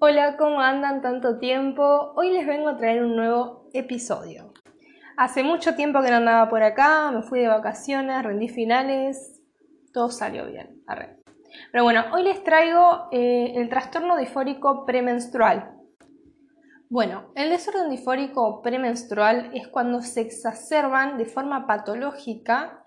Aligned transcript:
Hola, 0.00 0.36
¿cómo 0.36 0.60
andan 0.60 1.02
tanto 1.02 1.40
tiempo? 1.40 2.12
Hoy 2.14 2.30
les 2.30 2.46
vengo 2.46 2.68
a 2.68 2.76
traer 2.76 3.02
un 3.02 3.16
nuevo 3.16 3.68
episodio. 3.72 4.52
Hace 5.16 5.42
mucho 5.42 5.74
tiempo 5.74 6.00
que 6.02 6.10
no 6.10 6.18
andaba 6.18 6.48
por 6.48 6.62
acá, 6.62 7.10
me 7.10 7.22
fui 7.22 7.40
de 7.40 7.48
vacaciones, 7.48 8.22
rendí 8.22 8.48
finales, 8.48 9.42
todo 9.92 10.08
salió 10.10 10.46
bien. 10.46 10.84
Pero 11.72 11.82
bueno, 11.82 12.04
hoy 12.12 12.22
les 12.22 12.44
traigo 12.44 13.08
eh, 13.10 13.54
el 13.56 13.68
trastorno 13.68 14.16
difórico 14.16 14.86
premenstrual. 14.86 15.74
Bueno, 16.88 17.32
el 17.34 17.50
desorden 17.50 17.90
difórico 17.90 18.62
premenstrual 18.62 19.50
es 19.52 19.66
cuando 19.66 20.02
se 20.02 20.20
exacerban 20.20 21.18
de 21.18 21.26
forma 21.26 21.66
patológica 21.66 22.84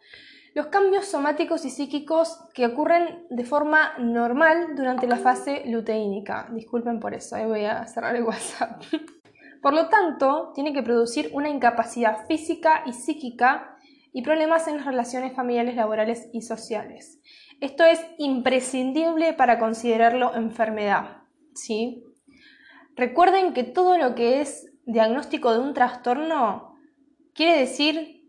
los 0.54 0.68
cambios 0.68 1.06
somáticos 1.06 1.66
y 1.66 1.70
psíquicos 1.70 2.44
que 2.54 2.66
ocurren 2.66 3.26
de 3.30 3.46
forma 3.46 3.94
normal 4.00 4.76
durante 4.76 5.08
la 5.08 5.18
fase 5.18 5.64
luteínica. 5.66 6.50
Disculpen 6.52 7.00
por 7.00 7.14
eso, 7.14 7.36
ahí 7.36 7.46
voy 7.46 7.66
a 7.66 7.88
cerrar 7.88 8.16
el 8.16 8.24
WhatsApp. 8.24 8.84
Por 9.62 9.74
lo 9.74 9.90
tanto, 9.90 10.52
tiene 10.56 10.74
que 10.74 10.82
producir 10.82 11.30
una 11.34 11.48
incapacidad 11.48 12.26
física 12.26 12.82
y 12.88 12.94
psíquica 12.94 13.78
y 14.12 14.24
problemas 14.24 14.68
en 14.68 14.78
las 14.78 14.88
relaciones 14.88 15.36
familiares, 15.36 15.76
laborales 15.76 16.30
y 16.34 16.42
sociales. 16.42 17.20
Esto 17.60 17.86
es 17.86 18.04
imprescindible 18.18 19.34
para 19.34 19.60
considerarlo 19.60 20.34
enfermedad. 20.36 21.22
¿sí? 21.54 22.04
Recuerden 22.96 23.54
que 23.54 23.64
todo 23.64 24.00
lo 24.00 24.16
que 24.16 24.42
es 24.42 24.72
diagnóstico 24.86 25.54
de 25.54 25.60
un 25.60 25.74
trastorno 25.76 26.76
quiere 27.34 27.60
decir 27.60 28.28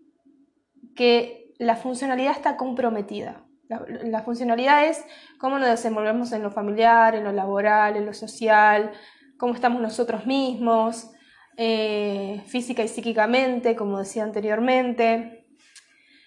que 0.94 1.41
la 1.62 1.76
funcionalidad 1.76 2.32
está 2.32 2.56
comprometida. 2.56 3.44
La, 3.68 4.22
funcionalidad 4.22 4.84
es 4.84 5.02
cómo 5.38 5.58
nos 5.58 5.70
desenvolvemos 5.70 6.30
en 6.32 6.42
lo 6.42 6.50
familiar, 6.50 7.14
en 7.14 7.24
lo 7.24 7.32
laboral, 7.32 7.96
en 7.96 8.04
lo 8.04 8.12
social, 8.12 8.90
cómo 9.38 9.54
estamos 9.54 9.80
nosotros 9.80 10.26
mismos, 10.26 11.10
eh, 11.56 12.42
física 12.46 12.82
y 12.82 12.88
psíquicamente, 12.88 13.74
como 13.74 14.00
decía 14.00 14.24
anteriormente. 14.24 15.46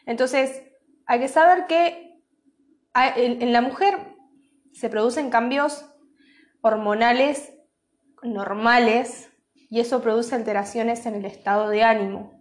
Entonces, 0.08 0.63
hay 1.06 1.19
que 1.19 1.28
saber 1.28 1.67
que 1.67 2.19
en 2.95 3.53
la 3.53 3.61
mujer 3.61 4.16
se 4.72 4.89
producen 4.89 5.30
cambios 5.30 5.86
hormonales 6.61 7.53
normales 8.23 9.30
y 9.69 9.81
eso 9.81 10.02
produce 10.02 10.33
alteraciones 10.33 11.06
en 11.06 11.13
el 11.13 11.25
estado 11.25 11.69
de 11.69 11.83
ánimo 11.83 12.34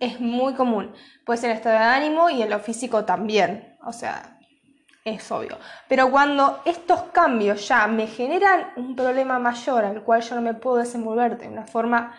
es 0.00 0.18
muy 0.18 0.54
común. 0.54 0.92
Puede 1.24 1.38
ser 1.38 1.50
el 1.50 1.56
estado 1.56 1.78
de 1.78 1.84
ánimo 1.84 2.30
y 2.30 2.42
en 2.42 2.50
lo 2.50 2.58
físico 2.58 3.04
también. 3.04 3.76
O 3.84 3.92
sea, 3.92 4.38
es 5.04 5.30
obvio. 5.30 5.58
Pero 5.88 6.10
cuando 6.10 6.62
estos 6.64 7.02
cambios 7.12 7.68
ya 7.68 7.86
me 7.86 8.06
generan 8.06 8.72
un 8.76 8.96
problema 8.96 9.38
mayor 9.38 9.84
al 9.84 10.02
cual 10.02 10.22
yo 10.22 10.34
no 10.34 10.42
me 10.42 10.54
puedo 10.54 10.76
desenvolver 10.76 11.38
de 11.38 11.48
una 11.48 11.66
forma 11.66 12.14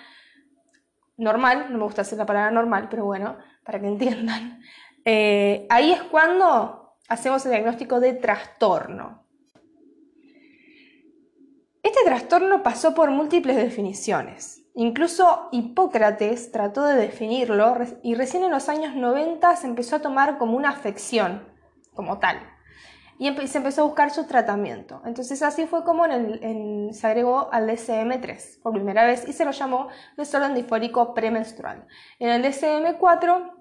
normal, 1.18 1.68
no 1.70 1.78
me 1.80 1.84
gusta 1.84 2.04
decir 2.04 2.18
la 2.18 2.26
palabra 2.26 2.52
normal, 2.52 2.88
pero 2.90 3.06
bueno, 3.06 3.38
para 3.64 3.80
que 3.80 3.88
entiendan, 3.88 4.62
eh, 5.06 5.68
ahí 5.70 5.92
es 5.92 6.02
cuando 6.04 6.96
hacemos 7.10 7.46
el 7.46 7.52
diagnóstico 7.52 8.00
de 8.00 8.14
trastorno. 8.14 9.26
Este 11.84 12.00
trastorno 12.06 12.62
pasó 12.62 12.94
por 12.94 13.10
múltiples 13.10 13.56
definiciones. 13.58 14.61
Incluso 14.74 15.50
Hipócrates 15.52 16.52
trató 16.52 16.86
de 16.86 16.96
definirlo 16.96 17.78
y 18.04 18.16
recién 18.16 18.44
en 18.44 18.52
los 18.52 18.70
años 18.70 18.96
90 18.96 19.56
se 19.58 19.68
empezó 19.68 19.98
a 19.98 20.02
tomar 20.02 20.38
como 20.38 20.56
una 20.56 20.70
afección, 20.70 21.48
como 21.94 22.20
tal. 22.20 22.38
Y 23.20 23.36
se 23.48 23.58
empezó 23.60 23.82
a 23.82 23.86
buscar 23.86 24.10
su 24.10 24.26
tratamiento. 24.26 25.02
Entonces 25.06 25.44
así 25.44 25.68
fue 25.68 25.84
como 25.84 26.06
se 26.06 27.08
agregó 27.08 27.50
al 27.52 27.68
DSM-3 27.68 28.62
por 28.62 28.74
primera 28.74 29.06
vez 29.06 29.28
y 29.28 29.34
se 29.34 29.46
lo 29.46 29.52
llamó 29.52 29.90
desorden 30.18 30.56
difórico 30.56 31.14
premenstrual. 31.14 31.86
En 32.18 32.30
el 32.30 32.44
DSM-4 32.44 33.52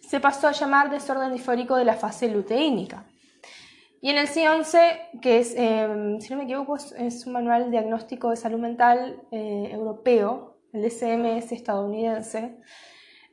se 0.00 0.18
pasó 0.18 0.48
a 0.48 0.52
llamar 0.52 0.90
desorden 0.90 1.32
difórico 1.32 1.76
de 1.76 1.84
la 1.84 1.94
fase 1.94 2.28
luteínica. 2.28 3.04
Y 4.00 4.08
en 4.08 4.16
el 4.16 4.28
C11, 4.28 5.20
que 5.20 5.38
es, 5.40 5.54
em, 5.56 6.20
si 6.20 6.30
no 6.30 6.38
me 6.38 6.44
equivoco, 6.44 6.76
es 6.76 7.26
un 7.26 7.32
manual 7.32 7.70
diagnóstico 7.70 8.30
de 8.30 8.36
salud 8.36 8.58
mental 8.58 9.22
eh, 9.30 9.68
europeo, 9.72 10.56
el 10.72 10.82
DSM 10.82 11.36
es 11.36 11.52
estadounidense, 11.52 12.56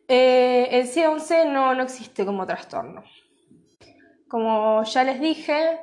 eh, 0.07 0.67
el 0.71 0.87
C11 0.87 1.51
no, 1.51 1.73
no 1.73 1.83
existe 1.83 2.25
como 2.25 2.45
trastorno. 2.45 3.03
Como 4.27 4.83
ya 4.83 5.03
les 5.03 5.21
dije, 5.21 5.79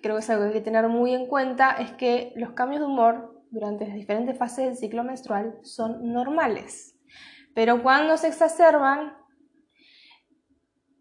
creo 0.00 0.16
que 0.16 0.20
es 0.20 0.30
algo 0.30 0.42
que 0.42 0.48
hay 0.48 0.54
que 0.54 0.60
tener 0.60 0.88
muy 0.88 1.14
en 1.14 1.26
cuenta, 1.26 1.72
es 1.72 1.92
que 1.92 2.32
los 2.36 2.50
cambios 2.50 2.80
de 2.80 2.86
humor 2.86 3.42
durante 3.50 3.86
las 3.86 3.94
diferentes 3.96 4.36
fases 4.36 4.66
del 4.66 4.76
ciclo 4.76 5.02
menstrual 5.02 5.58
son 5.62 6.12
normales. 6.12 6.96
Pero 7.54 7.82
cuando 7.82 8.16
se 8.16 8.28
exacerban, 8.28 9.16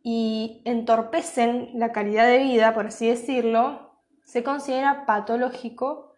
y 0.04 0.62
entorpecen 0.66 1.72
la 1.76 1.94
calidad 1.94 2.28
de 2.28 2.40
vida, 2.40 2.74
por 2.74 2.88
así 2.88 3.08
decirlo, 3.08 3.94
se 4.26 4.44
considera 4.44 5.06
patológico 5.06 6.14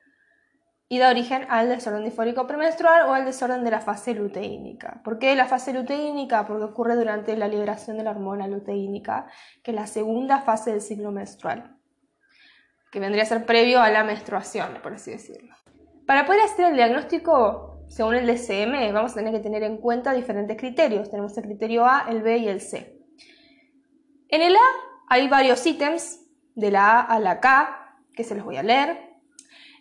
y 0.88 1.00
da 1.00 1.09
origen 1.09 1.46
al 1.50 1.69
desorden 1.69 2.03
difórico 2.03 2.47
premenstrual 2.47 3.07
o 3.07 3.13
al 3.13 3.25
desorden 3.25 3.63
de 3.63 3.72
la 3.72 3.81
fase 3.81 4.13
luteínica. 4.13 5.01
¿Por 5.03 5.19
qué 5.19 5.35
la 5.35 5.46
fase 5.46 5.72
luteínica? 5.72 6.46
Porque 6.47 6.63
ocurre 6.63 6.96
durante 6.96 7.38
la 7.38 7.47
liberación 7.47 7.97
de 7.97 8.03
la 8.03 8.12
hormona 8.12 8.47
luteínica, 8.47 9.28
que 9.63 9.72
es 9.72 9.75
la 9.75 9.88
segunda 9.88 10.41
fase 10.41 10.72
del 10.72 10.81
ciclo 10.81 11.12
menstrual, 11.12 11.78
que 12.91 13.00
vendría 13.00 13.23
a 13.23 13.28
ser 13.28 13.46
previo 13.46 13.81
a 13.81 13.90
la 13.90 14.03
menstruación, 14.03 14.79
por 14.81 14.94
así 14.94 15.12
decirlo. 15.12 15.56
Para 16.07 16.25
poder 16.25 16.41
hacer 16.41 16.66
el 16.66 16.75
diagnóstico, 16.75 17.84
según 17.88 18.16
el 18.16 18.28
DCM, 18.28 18.94
vamos 18.94 19.12
a 19.12 19.16
tener 19.16 19.34
que 19.34 19.40
tener 19.40 19.63
en 19.63 19.78
cuenta 19.78 20.13
diferentes 20.13 20.57
criterios. 20.57 21.09
Tenemos 21.09 21.35
el 21.38 21.46
criterio 21.46 21.85
A, 21.85 22.06
el 22.09 22.22
B 22.22 22.38
y 22.38 22.47
el 22.47 22.62
C. 22.62 22.94
En 24.30 24.41
el 24.41 24.56
A 24.56 24.59
hay 25.08 25.28
varios 25.28 25.66
ítems, 25.66 26.22
de 26.56 26.72
la 26.72 27.00
A 27.00 27.02
a 27.02 27.19
la 27.19 27.40
K, 27.40 27.97
que 28.13 28.24
se 28.24 28.36
los 28.36 28.46
voy 28.46 28.58
a 28.58 28.63
leer. 28.63 29.16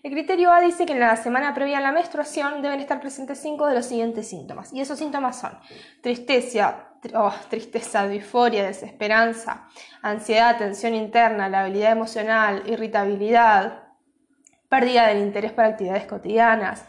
El 0.02 0.10
criterio 0.10 0.52
A 0.52 0.60
dice 0.60 0.84
que 0.84 0.92
en 0.92 1.00
la 1.00 1.16
semana 1.16 1.54
previa 1.54 1.78
a 1.78 1.80
la 1.80 1.92
menstruación 1.92 2.60
deben 2.60 2.80
estar 2.80 3.00
presentes 3.00 3.40
cinco 3.40 3.66
de 3.66 3.74
los 3.74 3.86
siguientes 3.86 4.28
síntomas. 4.28 4.72
Y 4.72 4.80
esos 4.80 4.98
síntomas 4.98 5.40
son 5.40 5.58
tristeza, 6.02 6.90
oh, 7.14 7.32
tristeza, 7.48 8.06
disforia, 8.06 8.66
desesperanza, 8.66 9.66
ansiedad, 10.02 10.58
tensión 10.58 10.94
interna, 10.94 11.48
la 11.48 11.66
emocional, 11.66 12.64
irritabilidad, 12.66 13.84
pérdida 14.68 15.06
del 15.06 15.22
interés 15.22 15.52
para 15.52 15.68
actividades 15.68 16.04
cotidianas, 16.04 16.84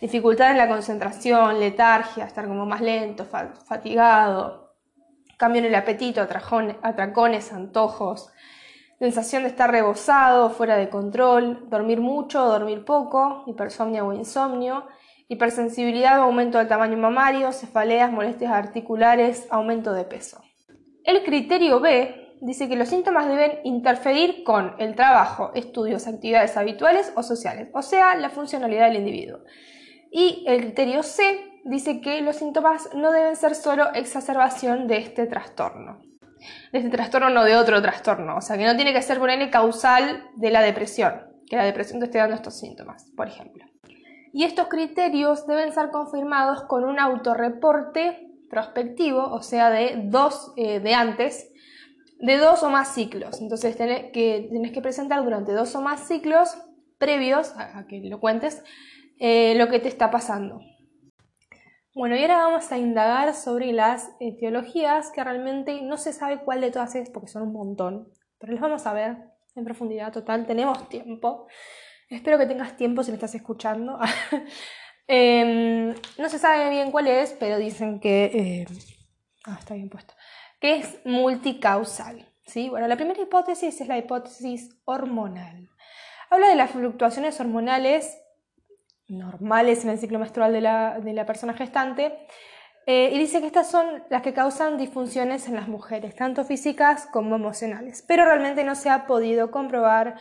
dificultad 0.00 0.50
en 0.50 0.58
la 0.58 0.68
concentración, 0.68 1.58
letargia, 1.60 2.24
estar 2.24 2.46
como 2.46 2.66
más 2.66 2.82
lento, 2.82 3.24
fatigado, 3.24 4.67
cambio 5.38 5.60
en 5.60 5.68
el 5.68 5.74
apetito, 5.74 6.20
atracones, 6.20 7.52
antojos, 7.52 8.30
sensación 8.98 9.44
de 9.44 9.48
estar 9.48 9.70
rebosado, 9.70 10.50
fuera 10.50 10.76
de 10.76 10.90
control, 10.90 11.70
dormir 11.70 12.00
mucho 12.00 12.44
dormir 12.44 12.84
poco, 12.84 13.44
hipersomnia 13.46 14.04
o 14.04 14.12
insomnio, 14.12 14.84
hipersensibilidad 15.28 16.18
o 16.20 16.24
aumento 16.24 16.58
del 16.58 16.68
tamaño 16.68 16.98
mamario, 16.98 17.52
cefaleas, 17.52 18.10
molestias 18.10 18.52
articulares, 18.52 19.46
aumento 19.50 19.92
de 19.92 20.04
peso. 20.04 20.42
El 21.04 21.22
criterio 21.22 21.80
B 21.80 22.36
dice 22.40 22.68
que 22.68 22.76
los 22.76 22.88
síntomas 22.88 23.28
deben 23.28 23.60
interferir 23.64 24.42
con 24.42 24.74
el 24.78 24.96
trabajo, 24.96 25.52
estudios, 25.54 26.08
actividades 26.08 26.56
habituales 26.56 27.12
o 27.14 27.22
sociales, 27.22 27.68
o 27.72 27.82
sea, 27.82 28.16
la 28.16 28.30
funcionalidad 28.30 28.88
del 28.88 28.98
individuo. 28.98 29.38
Y 30.10 30.44
el 30.48 30.62
criterio 30.62 31.02
C 31.02 31.47
dice 31.68 32.00
que 32.00 32.20
los 32.22 32.36
síntomas 32.36 32.90
no 32.94 33.12
deben 33.12 33.36
ser 33.36 33.54
solo 33.54 33.92
exacerbación 33.94 34.86
de 34.86 34.98
este 34.98 35.26
trastorno. 35.26 36.00
De 36.72 36.78
este 36.78 36.90
trastorno, 36.90 37.30
no 37.30 37.44
de 37.44 37.56
otro 37.56 37.80
trastorno. 37.82 38.36
O 38.36 38.40
sea, 38.40 38.56
que 38.56 38.64
no 38.64 38.76
tiene 38.76 38.92
que 38.92 39.02
ser 39.02 39.18
ponerle 39.18 39.50
causal 39.50 40.24
de 40.36 40.50
la 40.50 40.62
depresión, 40.62 41.14
que 41.46 41.56
la 41.56 41.64
depresión 41.64 42.00
te 42.00 42.06
esté 42.06 42.18
dando 42.18 42.36
estos 42.36 42.58
síntomas, 42.58 43.10
por 43.16 43.28
ejemplo. 43.28 43.64
Y 44.32 44.44
estos 44.44 44.68
criterios 44.68 45.46
deben 45.46 45.72
ser 45.72 45.90
confirmados 45.90 46.62
con 46.64 46.84
un 46.84 46.98
autorreporte 46.98 48.28
prospectivo, 48.50 49.24
o 49.24 49.42
sea, 49.42 49.70
de 49.70 50.02
dos 50.04 50.52
eh, 50.56 50.80
de 50.80 50.94
antes, 50.94 51.50
de 52.20 52.36
dos 52.36 52.62
o 52.62 52.70
más 52.70 52.94
ciclos. 52.94 53.40
Entonces 53.40 53.76
tenés 53.76 54.12
que 54.12 54.80
presentar 54.82 55.22
durante 55.24 55.52
dos 55.52 55.74
o 55.74 55.82
más 55.82 56.06
ciclos 56.06 56.56
previos 56.98 57.54
a, 57.56 57.86
que 57.86 58.00
lo 58.00 58.20
cuentes 58.20 58.62
eh, 59.18 59.54
lo 59.56 59.68
que 59.68 59.78
te 59.78 59.88
está 59.88 60.10
pasando. 60.10 60.60
Bueno, 61.98 62.14
y 62.14 62.22
ahora 62.22 62.36
vamos 62.36 62.70
a 62.70 62.78
indagar 62.78 63.34
sobre 63.34 63.72
las 63.72 64.12
etiologías 64.20 65.10
que 65.10 65.24
realmente 65.24 65.82
no 65.82 65.96
se 65.96 66.12
sabe 66.12 66.38
cuál 66.44 66.60
de 66.60 66.70
todas 66.70 66.94
es 66.94 67.10
porque 67.10 67.26
son 67.26 67.42
un 67.42 67.52
montón, 67.52 68.12
pero 68.38 68.52
las 68.52 68.62
vamos 68.62 68.86
a 68.86 68.92
ver 68.92 69.16
en 69.56 69.64
profundidad 69.64 70.12
total, 70.12 70.46
tenemos 70.46 70.88
tiempo. 70.88 71.48
Espero 72.08 72.38
que 72.38 72.46
tengas 72.46 72.76
tiempo 72.76 73.02
si 73.02 73.10
me 73.10 73.16
estás 73.16 73.34
escuchando. 73.34 73.98
Em, 75.08 75.92
no 76.18 76.28
se 76.28 76.38
sabe 76.38 76.70
bien 76.70 76.92
cuál 76.92 77.08
es, 77.08 77.32
pero 77.32 77.58
dicen 77.58 77.98
que... 77.98 78.26
Eh, 78.26 78.66
ah, 79.46 79.56
está 79.58 79.74
bien 79.74 79.88
puesto. 79.88 80.14
Que 80.60 80.76
es 80.76 81.00
multicausal. 81.04 82.32
¿sí? 82.46 82.68
Bueno, 82.68 82.86
la 82.86 82.94
primera 82.94 83.20
hipótesis 83.20 83.80
es 83.80 83.88
la 83.88 83.98
hipótesis 83.98 84.78
hormonal. 84.84 85.68
Habla 86.30 86.48
de 86.48 86.56
las 86.56 86.70
fluctuaciones 86.70 87.40
hormonales 87.40 88.18
normales 89.08 89.84
en 89.84 89.90
el 89.90 89.98
ciclo 89.98 90.18
menstrual 90.18 90.52
de 90.52 90.60
la, 90.60 91.26
persona 91.26 91.54
gestante. 91.54 92.18
Eh, 92.86 93.10
y 93.12 93.18
dice 93.18 93.40
que 93.40 93.46
estas 93.46 93.70
son 93.70 94.02
las 94.08 94.22
que 94.22 94.32
causan 94.32 94.78
disfunciones 94.78 95.46
en 95.48 95.56
las 95.56 95.68
mujeres, 95.68 96.14
tanto 96.14 96.44
físicas 96.44 97.06
como 97.12 97.36
emocionales. 97.36 98.02
Pero 98.06 98.24
realmente 98.24 98.64
no 98.64 98.74
se 98.74 98.88
ha 98.88 99.06
podido 99.06 99.50
comprobar, 99.50 100.16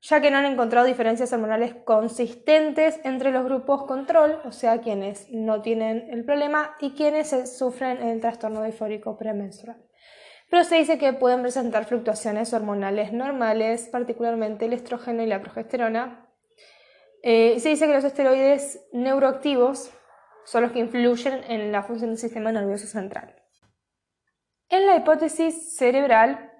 ya 0.00 0.20
que 0.20 0.30
no 0.30 0.38
han 0.38 0.46
encontrado 0.46 0.86
diferencias 0.86 1.32
hormonales 1.32 1.74
consistentes 1.84 2.98
entre 3.04 3.30
los 3.30 3.44
grupos 3.44 3.84
control, 3.84 4.40
o 4.44 4.50
sea, 4.50 4.80
quienes 4.80 5.30
no 5.30 5.62
tienen 5.62 6.08
el 6.10 6.24
problema, 6.24 6.74
y 6.80 6.92
quienes 6.92 7.30
sufren 7.56 8.02
el 8.02 8.20
trastorno 8.20 8.64
difórico 8.64 9.16
premenstrual. 9.16 9.76
Pero 10.50 10.64
se 10.64 10.76
dice 10.76 10.98
que 10.98 11.12
pueden 11.12 11.42
presentar 11.42 11.84
fluctuaciones 11.84 12.52
hormonales 12.52 13.12
normales, 13.12 13.88
particularmente 13.92 14.64
el 14.64 14.72
estrógeno 14.72 15.22
y 15.22 15.26
la 15.26 15.40
progesterona, 15.40 16.29
eh, 17.22 17.60
se 17.60 17.68
dice 17.68 17.86
que 17.86 17.94
los 17.94 18.04
esteroides 18.04 18.86
neuroactivos 18.92 19.92
son 20.44 20.62
los 20.62 20.72
que 20.72 20.78
influyen 20.80 21.44
en 21.44 21.72
la 21.72 21.82
función 21.82 22.10
del 22.10 22.18
sistema 22.18 22.50
nervioso 22.52 22.86
central. 22.86 23.36
En 24.68 24.86
la 24.86 24.96
hipótesis 24.96 25.76
cerebral 25.76 26.52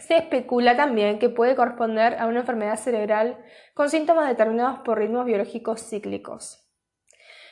se 0.00 0.16
especula 0.16 0.76
también 0.76 1.18
que 1.18 1.28
puede 1.28 1.54
corresponder 1.54 2.18
a 2.18 2.26
una 2.26 2.40
enfermedad 2.40 2.76
cerebral 2.76 3.38
con 3.74 3.90
síntomas 3.90 4.28
determinados 4.28 4.80
por 4.80 4.98
ritmos 4.98 5.26
biológicos 5.26 5.88
cíclicos. 5.88 6.65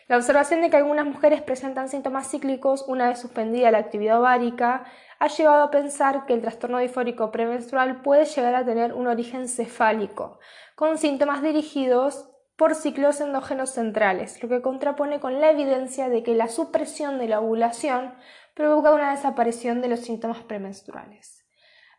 La 0.07 0.19
observación 0.19 0.61
de 0.61 0.69
que 0.69 0.77
algunas 0.77 1.07
mujeres 1.07 1.41
presentan 1.41 1.89
síntomas 1.89 2.29
cíclicos 2.31 2.85
una 2.87 3.09
vez 3.09 3.21
suspendida 3.21 3.71
la 3.71 3.79
actividad 3.79 4.21
ovárica 4.21 4.85
ha 5.19 5.29
llevado 5.29 5.63
a 5.63 5.71
pensar 5.71 6.27
que 6.27 6.35
el 6.35 6.43
trastorno 6.43 6.79
difórico 6.79 7.31
premenstrual 7.31 8.03
puede 8.03 8.27
llegar 8.27 8.55
a 8.55 8.67
tener 8.67 8.93
un 8.93 9.07
origen 9.07 9.49
cefálico, 9.49 10.39
con 10.75 10.99
síntomas 10.99 11.43
dirigidos 11.43 12.29
por 12.57 12.75
ciclos 12.75 13.21
endógenos 13.21 13.71
centrales, 13.71 14.43
lo 14.43 14.49
que 14.51 14.61
contrapone 14.61 15.21
con 15.21 15.41
la 15.41 15.51
evidencia 15.51 16.11
de 16.11 16.23
que 16.23 16.35
la 16.35 16.49
supresión 16.49 17.19
de 17.19 17.29
la 17.29 17.41
ovulación 17.41 18.15
provoca 18.55 18.93
una 18.93 19.11
desaparición 19.11 19.81
de 19.81 19.89
los 19.89 20.01
síntomas 20.01 20.43
premenstruales. 20.43 21.47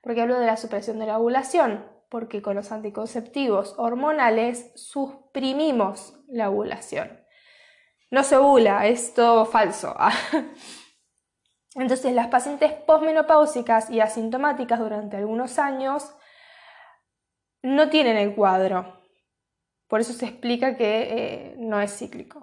¿Por 0.03 0.13
qué 0.13 0.21
hablo 0.21 0.39
de 0.39 0.45
la 0.45 0.57
supresión 0.57 0.99
de 0.99 1.07
la 1.07 1.17
ovulación? 1.17 1.89
Porque 2.09 2.43
con 2.43 2.55
los 2.55 2.71
anticonceptivos 2.71 3.73
hormonales 3.77 4.71
suprimimos 4.75 6.19
la 6.27 6.51
ovulación. 6.51 7.24
No 8.11 8.23
se 8.23 8.37
ovula, 8.37 8.85
es 8.87 9.13
todo 9.13 9.45
falso. 9.45 9.95
Entonces, 11.75 12.13
las 12.13 12.27
pacientes 12.27 12.71
posmenopáusicas 12.71 13.89
y 13.89 13.99
asintomáticas 13.99 14.79
durante 14.79 15.17
algunos 15.17 15.59
años 15.59 16.15
no 17.61 17.89
tienen 17.89 18.17
el 18.17 18.35
cuadro. 18.35 19.01
Por 19.87 19.99
eso 19.99 20.13
se 20.13 20.25
explica 20.25 20.77
que 20.77 21.01
eh, 21.01 21.55
no 21.57 21.81
es 21.81 21.97
cíclico. 21.97 22.41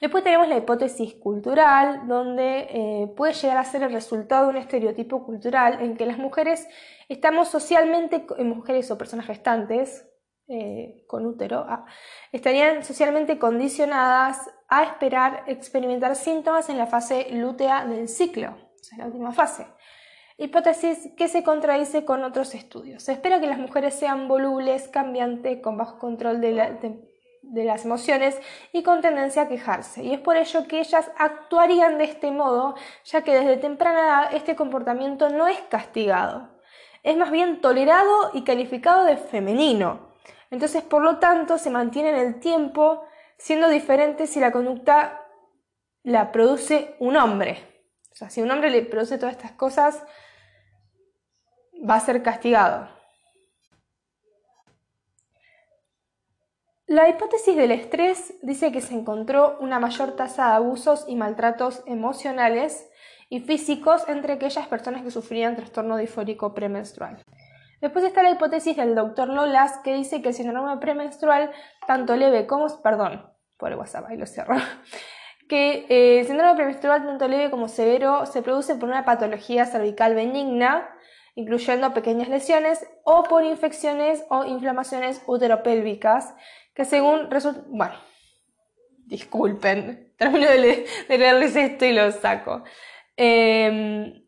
Después 0.00 0.24
tenemos 0.24 0.48
la 0.48 0.56
hipótesis 0.56 1.14
cultural, 1.14 2.06
donde 2.06 2.68
eh, 2.70 3.12
puede 3.16 3.34
llegar 3.34 3.58
a 3.58 3.64
ser 3.64 3.82
el 3.82 3.92
resultado 3.92 4.44
de 4.44 4.50
un 4.50 4.56
estereotipo 4.56 5.24
cultural 5.26 5.82
en 5.82 5.96
que 5.96 6.06
las 6.06 6.16
mujeres 6.16 6.66
estamos 7.08 7.48
socialmente, 7.48 8.24
mujeres 8.38 8.90
o 8.90 8.96
personas 8.96 9.26
gestantes 9.26 10.09
con 11.06 11.26
útero, 11.26 11.64
ah, 11.68 11.86
estarían 12.32 12.84
socialmente 12.84 13.38
condicionadas 13.38 14.50
a 14.68 14.82
esperar 14.82 15.44
experimentar 15.46 16.16
síntomas 16.16 16.68
en 16.68 16.78
la 16.78 16.86
fase 16.86 17.28
lútea 17.30 17.84
del 17.84 18.08
ciclo, 18.08 18.50
o 18.50 18.82
sea, 18.82 18.98
la 18.98 19.06
última 19.06 19.32
fase 19.32 19.66
hipótesis 20.40 21.10
que 21.18 21.28
se 21.28 21.44
contradice 21.44 22.06
con 22.06 22.24
otros 22.24 22.54
estudios. 22.54 23.02
Se 23.02 23.12
espera 23.12 23.40
que 23.40 23.46
las 23.46 23.58
mujeres 23.58 23.94
sean 23.94 24.26
volubles, 24.26 24.88
cambiantes, 24.88 25.60
con 25.60 25.76
bajo 25.76 25.98
control 25.98 26.40
de, 26.40 26.52
las 27.42 27.84
emociones 27.84 28.40
y 28.72 28.82
con 28.82 29.02
tendencia 29.02 29.42
a 29.42 29.48
quejarse. 29.48 30.02
Y 30.02 30.14
es 30.14 30.20
por 30.20 30.38
ello 30.38 30.66
que 30.66 30.80
ellas 30.80 31.12
actuarían 31.18 31.98
de 31.98 32.04
este 32.04 32.30
modo, 32.30 32.74
ya 33.04 33.22
que 33.22 33.34
desde 33.34 33.58
temprana 33.58 34.00
edad 34.00 34.34
este 34.34 34.56
comportamiento 34.56 35.28
no 35.28 35.46
es 35.46 35.60
castigado. 35.68 36.48
Es 37.02 37.18
más 37.18 37.30
bien 37.30 37.60
tolerado 37.60 38.30
y 38.32 38.42
calificado 38.42 39.04
de 39.04 39.18
femenino. 39.18 40.09
Entonces, 40.50 40.82
por 40.82 41.02
lo 41.02 41.18
tanto, 41.18 41.58
se 41.58 41.70
mantiene 41.70 42.10
en 42.10 42.16
el 42.16 42.40
tiempo 42.40 43.04
siendo 43.38 43.68
diferente 43.68 44.26
si 44.26 44.40
la 44.40 44.52
conducta 44.52 45.26
la 46.02 46.32
produce 46.32 46.96
un 46.98 47.16
hombre. 47.16 47.58
O 48.12 48.16
sea, 48.16 48.30
si 48.30 48.42
un 48.42 48.50
hombre 48.50 48.70
le 48.70 48.82
produce 48.82 49.18
todas 49.18 49.36
estas 49.36 49.52
cosas, 49.52 50.04
va 51.88 51.94
a 51.94 52.00
ser 52.00 52.22
castigado. 52.22 52.88
La 56.86 57.08
hipótesis 57.08 57.56
del 57.56 57.70
estrés 57.70 58.34
dice 58.42 58.72
que 58.72 58.80
se 58.80 58.94
encontró 58.94 59.56
una 59.60 59.78
mayor 59.78 60.16
tasa 60.16 60.48
de 60.48 60.54
abusos 60.54 61.04
y 61.06 61.14
maltratos 61.14 61.84
emocionales 61.86 62.90
y 63.28 63.38
físicos 63.38 64.02
entre 64.08 64.32
aquellas 64.32 64.66
personas 64.66 65.02
que 65.02 65.12
sufrían 65.12 65.54
trastorno 65.54 65.96
difórico 65.96 66.52
premenstrual. 66.52 67.22
Después 67.80 68.04
está 68.04 68.22
la 68.22 68.30
hipótesis 68.30 68.76
del 68.76 68.94
doctor 68.94 69.28
Lolas 69.28 69.78
que 69.84 69.94
dice 69.94 70.22
que 70.22 70.28
el 70.28 70.34
síndrome 70.34 70.76
premenstrual, 70.78 71.50
tanto 71.86 72.16
leve 72.16 72.46
como, 72.46 72.66
perdón, 72.82 73.26
por 73.58 73.72
el 73.72 73.78
WhatsApp, 73.78 74.10
lo 74.10 74.24
que 75.48 75.86
eh, 75.88 76.26
premenstrual 76.56 77.06
tanto 77.06 77.26
leve 77.26 77.50
como 77.50 77.68
severo 77.68 78.26
se 78.26 78.42
produce 78.42 78.74
por 78.74 78.88
una 78.88 79.04
patología 79.04 79.66
cervical 79.66 80.14
benigna 80.14 80.88
incluyendo 81.34 81.94
pequeñas 81.94 82.28
lesiones 82.28 82.86
o 83.04 83.24
por 83.24 83.44
infecciones 83.44 84.24
o 84.28 84.44
inflamaciones 84.44 85.22
uteropélvicas, 85.26 86.34
que 86.74 86.84
según 86.84 87.30
resulta... 87.30 87.62
Bueno, 87.68 87.94
disculpen, 89.06 90.12
termino 90.18 90.46
de, 90.46 90.86
leerles 91.08 91.56
esto 91.56 91.84
y 91.84 91.92
lo 91.92 92.10
saco. 92.12 92.62
Em, 93.16 94.19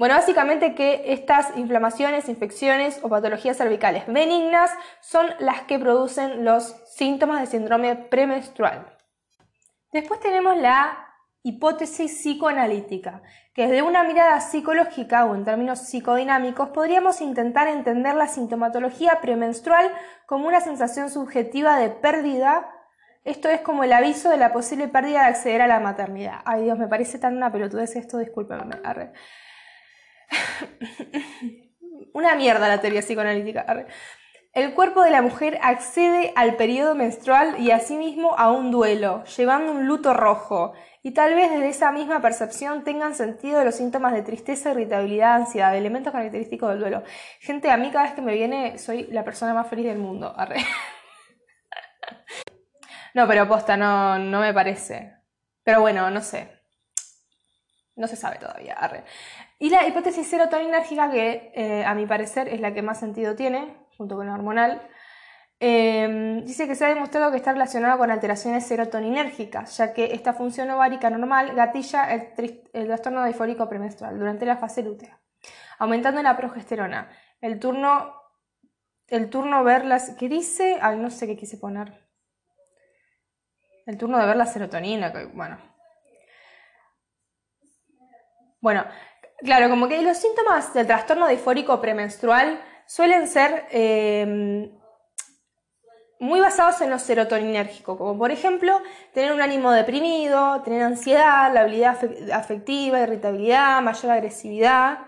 bueno, 0.00 0.14
básicamente 0.14 0.74
que 0.74 1.12
estas 1.12 1.54
inflamaciones, 1.58 2.30
infecciones 2.30 2.98
o 3.02 3.10
patologías 3.10 3.58
cervicales 3.58 4.06
benignas 4.06 4.70
son 5.02 5.26
las 5.40 5.60
que 5.64 5.78
producen 5.78 6.42
los 6.42 6.74
síntomas 6.86 7.38
de 7.42 7.46
síndrome 7.46 7.96
premenstrual. 7.96 8.96
Después 9.92 10.18
tenemos 10.20 10.56
la 10.56 11.06
hipótesis 11.42 12.12
psicoanalítica, 12.12 13.20
que 13.52 13.66
desde 13.66 13.82
una 13.82 14.02
mirada 14.02 14.40
psicológica 14.40 15.26
o 15.26 15.34
en 15.34 15.44
términos 15.44 15.80
psicodinámicos 15.80 16.70
podríamos 16.70 17.20
intentar 17.20 17.68
entender 17.68 18.14
la 18.14 18.26
sintomatología 18.26 19.20
premenstrual 19.20 19.92
como 20.24 20.48
una 20.48 20.62
sensación 20.62 21.10
subjetiva 21.10 21.76
de 21.76 21.90
pérdida, 21.90 22.70
esto 23.24 23.50
es 23.50 23.60
como 23.60 23.84
el 23.84 23.92
aviso 23.92 24.30
de 24.30 24.38
la 24.38 24.50
posible 24.50 24.88
pérdida 24.88 25.24
de 25.24 25.28
acceder 25.28 25.60
a 25.60 25.66
la 25.66 25.78
maternidad. 25.78 26.40
Ay 26.46 26.62
Dios, 26.62 26.78
me 26.78 26.88
parece 26.88 27.18
tan 27.18 27.36
una 27.36 27.52
pelotudez 27.52 27.96
esto, 27.96 28.16
discúlpenme. 28.16 28.76
una 32.14 32.34
mierda 32.34 32.68
la 32.68 32.80
teoría 32.80 33.00
psicoanalítica. 33.00 33.86
El 34.52 34.74
cuerpo 34.74 35.02
de 35.02 35.10
la 35.10 35.22
mujer 35.22 35.60
accede 35.62 36.32
al 36.34 36.56
periodo 36.56 36.96
menstrual 36.96 37.60
y 37.60 37.70
asimismo 37.70 38.36
a 38.36 38.50
un 38.50 38.72
duelo, 38.72 39.22
llevando 39.24 39.70
un 39.70 39.86
luto 39.86 40.12
rojo, 40.12 40.72
y 41.02 41.14
tal 41.14 41.34
vez 41.34 41.50
desde 41.50 41.68
esa 41.68 41.92
misma 41.92 42.20
percepción 42.20 42.82
tengan 42.82 43.14
sentido 43.14 43.64
los 43.64 43.76
síntomas 43.76 44.12
de 44.12 44.22
tristeza, 44.22 44.72
irritabilidad, 44.72 45.36
ansiedad, 45.36 45.76
elementos 45.76 46.12
característicos 46.12 46.70
del 46.70 46.80
duelo. 46.80 47.04
Gente, 47.40 47.70
a 47.70 47.76
mí 47.76 47.90
cada 47.90 48.06
vez 48.06 48.14
que 48.14 48.22
me 48.22 48.34
viene 48.34 48.76
soy 48.78 49.04
la 49.04 49.24
persona 49.24 49.54
más 49.54 49.68
feliz 49.68 49.86
del 49.86 49.98
mundo. 49.98 50.34
no, 53.14 53.28
pero 53.28 53.48
posta, 53.48 53.76
no, 53.76 54.18
no 54.18 54.40
me 54.40 54.52
parece. 54.52 55.14
Pero 55.62 55.80
bueno, 55.80 56.10
no 56.10 56.20
sé. 56.20 56.60
No 57.96 58.08
se 58.08 58.16
sabe 58.16 58.38
todavía. 58.38 58.76
Y 59.60 59.70
la 59.70 59.86
hipótesis 59.86 60.26
serotoninérgica, 60.26 61.08
que 61.12 61.52
eh, 61.54 61.84
a 61.84 61.94
mi 61.94 62.06
parecer 62.06 62.48
es 62.48 62.60
la 62.60 62.74
que 62.74 62.82
más 62.82 62.98
sentido 62.98 63.36
tiene, 63.36 63.76
junto 63.96 64.16
con 64.16 64.26
la 64.26 64.34
hormonal, 64.34 64.82
Em, 65.62 66.42
dice 66.46 66.66
que 66.66 66.74
se 66.74 66.86
ha 66.86 66.88
demostrado 66.88 67.30
que 67.30 67.36
está 67.36 67.52
relacionado 67.52 67.98
con 67.98 68.10
alteraciones 68.10 68.66
serotoninérgicas, 68.66 69.76
ya 69.76 69.92
que 69.92 70.14
esta 70.14 70.32
función 70.32 70.70
ovárica 70.70 71.10
normal 71.10 71.54
gatilla 71.54 72.10
el, 72.14 72.62
trastorno 72.86 73.22
difórico 73.26 73.68
premenstrual 73.68 74.18
durante 74.18 74.46
la 74.46 74.56
fase 74.56 74.82
lútea, 74.82 75.20
aumentando 75.78 76.22
la 76.22 76.34
progesterona. 76.34 77.10
El 77.42 77.58
turno, 77.58 78.14
el 79.06 79.28
turno 79.28 79.62
ver 79.62 79.84
las... 79.84 80.16
¿Qué 80.16 80.30
dice? 80.30 80.78
Ay, 80.80 80.96
no 80.96 81.10
sé 81.10 81.26
qué 81.26 81.36
quise 81.36 81.58
poner. 81.58 82.08
El 83.84 83.98
turno 83.98 84.18
de 84.18 84.26
ver 84.26 84.36
la 84.36 84.46
serotonina, 84.46 85.12
bueno. 85.34 85.58
Bueno, 88.62 88.86
claro, 89.44 89.68
como 89.68 89.88
que 89.88 90.00
los 90.02 90.16
síntomas 90.16 90.72
del 90.74 90.86
trastorno 90.86 91.28
difórico 91.28 91.80
premenstrual 91.80 92.60
suelen 92.86 93.26
ser... 93.26 93.66
Em, 93.70 94.70
muy 96.20 96.38
basados 96.38 96.80
en 96.82 96.90
lo 96.90 96.98
serotoninérgico, 96.98 97.96
como 97.96 98.16
por 98.16 98.30
ejemplo 98.30 98.80
tener 99.14 99.32
un 99.32 99.40
ánimo 99.40 99.72
deprimido, 99.72 100.60
tener 100.62 100.82
ansiedad, 100.82 101.52
la 101.52 101.62
habilidad 101.62 101.98
afectiva, 102.32 103.00
irritabilidad, 103.00 103.80
mayor 103.80 104.12
agresividad. 104.12 104.98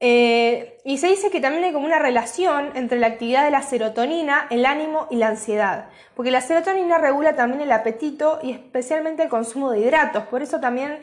Eh, 0.00 0.78
y 0.84 0.98
se 0.98 1.06
dice 1.06 1.30
que 1.30 1.40
también 1.40 1.64
hay 1.64 1.72
como 1.72 1.86
una 1.86 2.00
relación 2.00 2.72
entre 2.74 2.98
la 2.98 3.06
actividad 3.06 3.44
de 3.44 3.52
la 3.52 3.62
serotonina, 3.62 4.46
el 4.50 4.66
ánimo 4.66 5.06
y 5.10 5.16
la 5.16 5.28
ansiedad, 5.28 5.88
porque 6.14 6.30
la 6.30 6.42
serotonina 6.42 6.98
regula 6.98 7.34
también 7.34 7.62
el 7.62 7.72
apetito 7.72 8.40
y 8.42 8.50
especialmente 8.50 9.22
el 9.22 9.30
consumo 9.30 9.70
de 9.70 9.80
hidratos, 9.80 10.24
por 10.24 10.42
eso 10.42 10.60
también 10.60 11.00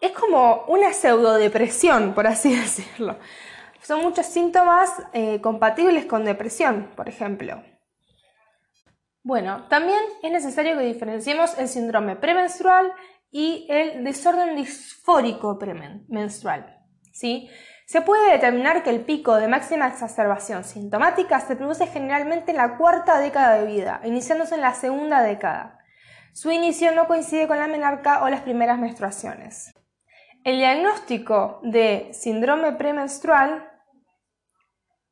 es 0.00 0.12
como 0.12 0.64
una 0.68 0.92
pseudodepresión, 0.92 2.14
por 2.14 2.26
así 2.26 2.54
decirlo. 2.56 3.18
Son 3.82 4.02
muchos 4.02 4.26
síntomas 4.26 4.90
eh, 5.12 5.40
compatibles 5.40 6.06
con 6.06 6.24
depresión, 6.24 6.90
por 6.96 7.08
ejemplo. 7.08 7.62
Bueno, 9.22 9.66
también 9.68 9.98
es 10.22 10.32
necesario 10.32 10.76
que 10.76 10.84
diferenciemos 10.84 11.58
el 11.58 11.68
síndrome 11.68 12.16
premenstrual 12.16 12.92
y 13.30 13.66
el 13.68 14.04
desorden 14.04 14.56
disfórico 14.56 15.58
premenstrual. 15.58 16.78
¿sí? 17.12 17.50
Se 17.86 18.02
puede 18.02 18.32
determinar 18.32 18.82
que 18.82 18.90
el 18.90 19.04
pico 19.04 19.36
de 19.36 19.48
máxima 19.48 19.86
exacerbación 19.86 20.64
sintomática 20.64 21.40
se 21.40 21.56
produce 21.56 21.86
generalmente 21.86 22.50
en 22.50 22.58
la 22.58 22.76
cuarta 22.76 23.18
década 23.18 23.54
de 23.54 23.66
vida, 23.66 24.00
iniciándose 24.04 24.54
en 24.54 24.60
la 24.60 24.74
segunda 24.74 25.22
década. 25.22 25.78
Su 26.32 26.50
inicio 26.50 26.92
no 26.92 27.06
coincide 27.06 27.48
con 27.48 27.58
la 27.58 27.66
menarca 27.66 28.22
o 28.22 28.28
las 28.28 28.42
primeras 28.42 28.78
menstruaciones. 28.78 29.72
El 30.48 30.56
diagnóstico 30.56 31.60
de 31.62 32.08
síndrome 32.14 32.72
premenstrual. 32.72 33.70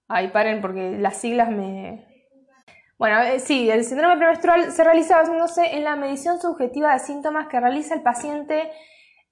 Ay, 0.09 0.29
paren 0.29 0.63
porque 0.63 0.97
las 0.99 1.19
siglas 1.19 1.51
me. 1.51 2.07
Bueno, 2.97 3.21
eh, 3.21 3.39
sí, 3.39 3.69
el 3.69 3.85
síndrome 3.85 4.17
premenstrual 4.17 4.73
se 4.73 4.83
realiza 4.83 5.19
basándose 5.19 5.77
en 5.77 5.85
la 5.85 5.95
medición 5.95 6.41
subjetiva 6.41 6.95
de 6.95 7.01
síntomas 7.01 7.49
que 7.49 7.61
realiza 7.61 7.95
el 7.95 8.01
paciente 8.01 8.73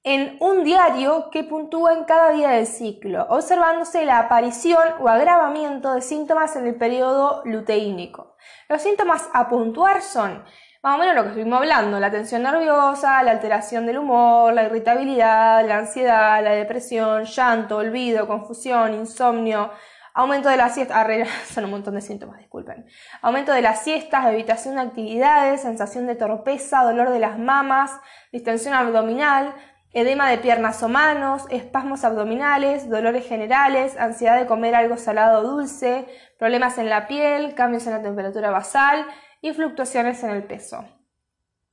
en 0.03 0.37
un 0.41 0.63
diario 0.63 1.31
que 1.31 1.43
puntúa 1.43 1.95
en 1.95 2.05
cada 2.05 2.33
día 2.33 2.51
del 2.51 2.67
ciclo, 2.67 3.25
observándose 3.31 4.05
la 4.05 4.19
aparición 4.19 4.87
o 5.01 5.09
agravamiento 5.09 5.95
de 5.95 6.03
síntomas 6.03 6.55
en 6.55 6.67
el 6.67 6.75
periodo 6.75 7.41
luteínico. 7.47 8.37
Los 8.69 8.83
síntomas 8.83 9.27
a 9.33 9.49
puntuar 9.49 10.03
son 10.03 10.45
más 10.85 10.97
o 10.97 10.99
menos 10.99 11.15
lo 11.15 11.23
que 11.23 11.29
estuvimos 11.31 11.61
hablando, 11.61 11.99
la 11.99 12.11
tensión 12.11 12.43
nerviosa, 12.43 13.23
la 13.23 13.31
alteración 13.31 13.87
del 13.87 13.97
humor, 13.97 14.53
la 14.53 14.65
irritabilidad, 14.65 15.67
la 15.67 15.79
ansiedad, 15.79 16.45
la 16.45 16.51
depresión, 16.51 17.25
llanto, 17.25 17.79
olvido, 17.79 18.27
confusión, 18.27 18.93
insomnio, 18.93 19.71
aumento 20.13 20.51
de 20.51 20.59
las 20.59 20.75
siestas, 20.75 21.07
son 21.55 21.65
un 21.65 21.71
montón 21.71 21.95
de 21.95 22.03
síntomas, 22.03 22.39
disculpen, 22.39 22.85
aumento 23.23 23.53
de 23.53 23.63
las 23.63 23.83
siestas, 23.83 24.27
evitación 24.27 24.75
de 24.75 24.83
actividades, 24.83 25.63
sensación 25.63 26.07
de 26.07 26.17
torpeza, 26.17 26.83
dolor 26.85 27.09
de 27.09 27.19
las 27.19 27.39
mamas, 27.39 27.99
distensión 28.31 28.75
abdominal, 28.75 29.55
edema 29.95 30.29
de 30.29 30.37
piernas 30.37 30.83
o 30.83 30.91
manos, 30.91 31.47
espasmos 31.49 32.05
abdominales, 32.05 32.91
dolores 32.91 33.27
generales, 33.27 33.97
ansiedad 33.97 34.39
de 34.39 34.45
comer 34.45 34.75
algo 34.75 34.99
salado 34.99 35.41
o 35.41 35.43
dulce, 35.45 36.05
problemas 36.39 36.77
en 36.77 36.91
la 36.91 37.07
piel, 37.07 37.55
cambios 37.55 37.87
en 37.87 37.95
la 37.95 38.03
temperatura 38.03 38.51
basal, 38.51 39.07
y 39.45 39.53
fluctuaciones 39.53 40.25
en 40.25 40.31
el 40.31 40.43
peso. 40.43 40.87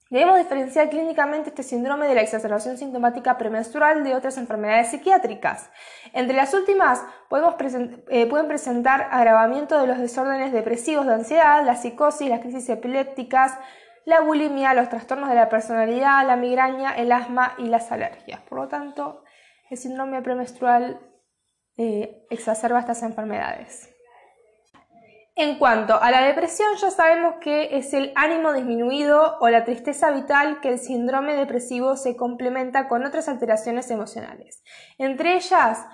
Debemos 0.10 0.38
diferenciar 0.40 0.90
clínicamente 0.90 1.52
este 1.52 1.64
síndrome 1.64 2.06
de 2.06 2.16
la 2.16 2.22
exacerbación 2.22 2.78
sintomática 2.78 3.38
premenstrual 3.38 4.04
de 4.04 4.14
otras 4.14 4.38
enfermedades 4.38 4.90
psiquiátricas. 4.90 5.70
Entre 6.12 6.36
las 6.36 6.54
últimas 6.54 7.02
eh, 8.10 8.26
pueden 8.26 8.48
presentar 8.50 9.08
agravamiento 9.10 9.80
de 9.80 9.88
los 9.88 10.00
desórdenes 10.00 10.52
depresivos 10.52 11.06
de 11.06 11.14
ansiedad, 11.14 11.64
la 11.66 11.78
psicosis, 11.78 12.28
las 12.28 12.42
crisis 12.42 12.68
epilépticas, 12.68 13.58
la 14.04 14.20
bulimia, 14.20 14.74
los 14.74 14.90
trastornos 14.90 15.30
de 15.30 15.36
la 15.36 15.48
personalidad, 15.48 16.28
la 16.28 16.36
migraña, 16.36 16.92
el 16.92 17.10
asma 17.14 17.56
y 17.58 17.68
las 17.68 17.90
alergias. 17.94 18.42
Por 18.42 18.58
lo 18.58 18.68
tanto, 18.68 19.24
el 19.70 19.78
síndrome 19.78 20.22
premenstrual 20.22 21.00
eh, 21.78 22.28
exacerba 22.30 22.82
estas 22.82 23.02
enfermedades. 23.04 23.91
En 25.36 25.58
cuanto 25.60 26.02
a 26.02 26.12
la 26.12 26.24
depresión, 26.24 26.76
ya 26.76 26.92
sabemos 26.92 27.36
que 27.40 27.78
es 27.78 27.94
el 27.94 28.12
ánimo 28.16 28.52
disminuido 28.52 29.38
o 29.40 29.50
la 29.50 29.64
tristeza 29.64 30.12
vital 30.12 30.60
que 30.60 30.70
el 30.70 30.80
síndrome 30.80 31.36
depresivo 31.36 31.96
se 31.96 32.18
complementa 32.18 32.90
con 32.90 33.06
otras 33.06 33.30
alteraciones 33.30 33.90
emocionales. 33.92 34.62
Entre 34.98 35.36
ellas, 35.36 35.86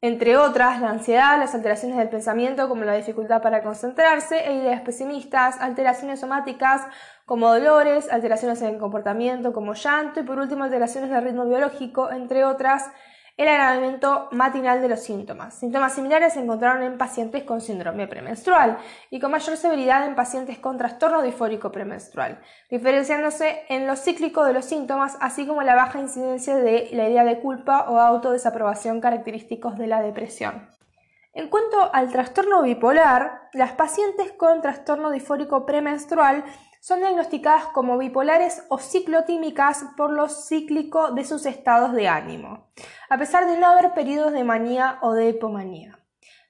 entre 0.00 0.36
otras, 0.36 0.80
la 0.80 0.90
ansiedad, 0.90 1.38
las 1.38 1.56
alteraciones 1.56 1.98
del 1.98 2.08
pensamiento 2.08 2.68
como 2.68 2.84
la 2.84 2.94
dificultad 2.94 3.42
para 3.42 3.62
concentrarse 3.62 4.38
e 4.38 4.54
ideas 4.54 4.80
pesimistas, 4.82 5.60
alteraciones 5.60 6.20
somáticas 6.20 6.82
como 7.26 7.52
dolores, 7.52 8.10
alteraciones 8.10 8.62
en 8.62 8.74
el 8.74 8.78
comportamiento 8.78 9.52
como 9.52 9.74
llanto 9.74 10.20
y 10.20 10.22
por 10.22 10.38
último 10.38 10.64
alteraciones 10.64 11.10
del 11.10 11.24
ritmo 11.24 11.46
biológico, 11.46 12.12
entre 12.12 12.44
otras, 12.44 12.90
el 13.38 13.48
agravamiento 13.48 14.28
matinal 14.32 14.82
de 14.82 14.88
los 14.88 15.00
síntomas. 15.00 15.54
Síntomas 15.54 15.94
similares 15.94 16.32
se 16.32 16.40
encontraron 16.40 16.82
en 16.82 16.98
pacientes 16.98 17.44
con 17.44 17.60
síndrome 17.60 18.08
premenstrual 18.08 18.78
y 19.10 19.20
con 19.20 19.30
mayor 19.30 19.56
severidad 19.56 20.04
en 20.06 20.16
pacientes 20.16 20.58
con 20.58 20.76
trastorno 20.76 21.22
difórico 21.22 21.70
premenstrual, 21.70 22.40
diferenciándose 22.68 23.62
en 23.68 23.86
lo 23.86 23.94
cíclico 23.94 24.44
de 24.44 24.54
los 24.54 24.64
síntomas, 24.64 25.16
así 25.20 25.46
como 25.46 25.62
la 25.62 25.76
baja 25.76 26.00
incidencia 26.00 26.56
de 26.56 26.88
la 26.92 27.08
idea 27.08 27.24
de 27.24 27.38
culpa 27.38 27.88
o 27.88 28.00
autodesaprobación 28.00 29.00
característicos 29.00 29.78
de 29.78 29.86
la 29.86 30.02
depresión. 30.02 30.68
En 31.32 31.48
cuanto 31.48 31.94
al 31.94 32.10
trastorno 32.10 32.62
bipolar, 32.62 33.48
las 33.52 33.70
pacientes 33.72 34.32
con 34.32 34.60
trastorno 34.60 35.12
difórico 35.12 35.64
premenstrual 35.64 36.42
son 36.80 37.00
diagnosticadas 37.00 37.66
como 37.66 37.98
bipolares 37.98 38.64
o 38.68 38.78
ciclotímicas 38.78 39.84
por 39.96 40.10
lo 40.10 40.28
cíclico 40.28 41.12
de 41.12 41.24
sus 41.24 41.46
estados 41.46 41.92
de 41.92 42.08
ánimo, 42.08 42.68
a 43.08 43.18
pesar 43.18 43.46
de 43.46 43.58
no 43.58 43.66
haber 43.66 43.94
periodos 43.94 44.32
de 44.32 44.44
manía 44.44 44.98
o 45.02 45.12
de 45.12 45.28
hipomanía. 45.30 45.98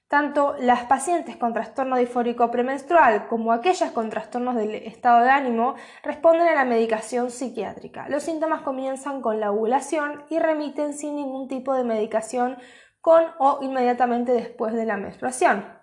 Tanto 0.09 0.55
las 0.59 0.85
pacientes 0.85 1.37
con 1.37 1.53
trastorno 1.53 1.95
difórico 1.95 2.49
premenstrual 2.49 3.27
como 3.27 3.53
aquellas 3.53 3.91
con 3.91 4.09
trastornos 4.09 4.55
del 4.55 4.73
estado 4.73 5.23
de 5.23 5.29
ánimo 5.29 5.75
responden 6.01 6.47
a 6.47 6.55
la 6.55 6.65
medicación 6.65 7.29
psiquiátrica. 7.29 8.09
Los 8.09 8.23
síntomas 8.23 8.63
comienzan 8.63 9.21
con 9.21 9.39
la 9.39 9.51
ovulación 9.51 10.23
y 10.31 10.39
remiten 10.39 10.93
sin 10.93 11.15
ningún 11.15 11.47
tipo 11.47 11.75
de 11.75 11.83
medicación 11.83 12.57
con 13.01 13.23
o 13.37 13.59
inmediatamente 13.61 14.31
después 14.31 14.73
de 14.73 14.85
la 14.85 14.97
menstruación. 14.97 15.78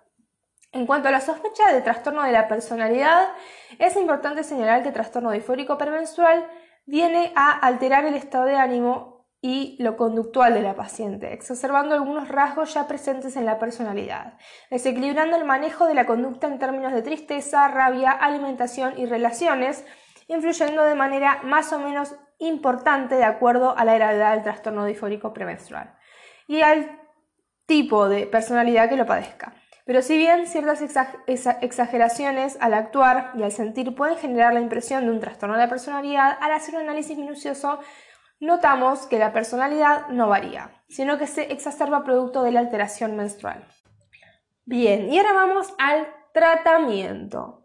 En 0.77 0.85
cuanto 0.85 1.07
a 1.07 1.11
la 1.11 1.21
sospecha 1.21 1.73
de 1.73 1.81
trastorno 1.81 2.21
de 2.21 2.31
la 2.31 2.47
personalidad, 2.47 3.29
es 3.79 3.95
importante 3.95 4.43
señalar 4.43 4.83
que 4.83 4.89
el 4.89 4.93
trastorno 4.93 5.31
difórico 5.31 5.75
premenstrual 5.75 6.47
viene 6.85 7.33
a 7.35 7.49
alterar 7.49 8.05
el 8.05 8.13
estado 8.13 8.45
de 8.45 8.57
ánimo 8.57 9.25
y 9.41 9.75
lo 9.79 9.97
conductual 9.97 10.53
de 10.53 10.61
la 10.61 10.75
paciente, 10.75 11.33
exacerbando 11.33 11.95
algunos 11.95 12.27
rasgos 12.27 12.75
ya 12.75 12.87
presentes 12.87 13.35
en 13.37 13.47
la 13.47 13.57
personalidad, 13.57 14.37
desequilibrando 14.69 15.35
el 15.35 15.45
manejo 15.45 15.87
de 15.87 15.95
la 15.95 16.05
conducta 16.05 16.45
en 16.45 16.59
términos 16.59 16.93
de 16.93 17.01
tristeza, 17.01 17.67
rabia, 17.69 18.11
alimentación 18.11 18.99
y 18.99 19.07
relaciones, 19.07 19.83
influyendo 20.27 20.83
de 20.83 20.93
manera 20.93 21.39
más 21.41 21.73
o 21.73 21.79
menos 21.79 22.13
importante 22.37 23.15
de 23.15 23.23
acuerdo 23.23 23.75
a 23.75 23.83
la 23.83 23.95
gravedad 23.95 24.35
del 24.35 24.43
trastorno 24.43 24.85
difórico 24.85 25.33
premenstrual 25.33 25.95
y 26.47 26.61
al 26.61 27.01
tipo 27.65 28.07
de 28.07 28.27
personalidad 28.27 28.89
que 28.89 28.95
lo 28.95 29.07
padezca. 29.07 29.55
Pero 29.87 30.01
si 30.01 30.17
bien 30.17 30.47
ciertas 30.47 30.81
exageraciones 31.61 32.57
al 32.59 32.73
actuar 32.73 33.31
y 33.35 33.43
al 33.43 33.53
sentir 33.53 33.95
pueden 33.95 34.17
generar 34.17 34.53
la 34.53 34.59
impresión 34.59 35.05
de 35.05 35.11
un 35.11 35.21
trastorno 35.21 35.55
de 35.55 35.61
la 35.61 35.69
personalidad, 35.69 36.37
al 36.41 36.51
hacer 36.51 36.75
un 36.75 36.81
análisis 36.81 37.17
minucioso 37.17 37.79
notamos 38.41 39.07
que 39.07 39.17
la 39.17 39.31
personalidad 39.31 40.09
no 40.09 40.27
varía, 40.27 40.83
sino 40.89 41.17
que 41.17 41.25
se 41.25 41.53
exacerba 41.53 42.03
producto 42.03 42.43
de 42.43 42.51
la 42.51 42.59
alteración 42.59 43.15
menstrual. 43.15 43.65
Bien, 44.65 45.11
y 45.11 45.17
ahora 45.19 45.31
vamos 45.31 45.73
al 45.79 46.05
tratamiento. 46.33 47.63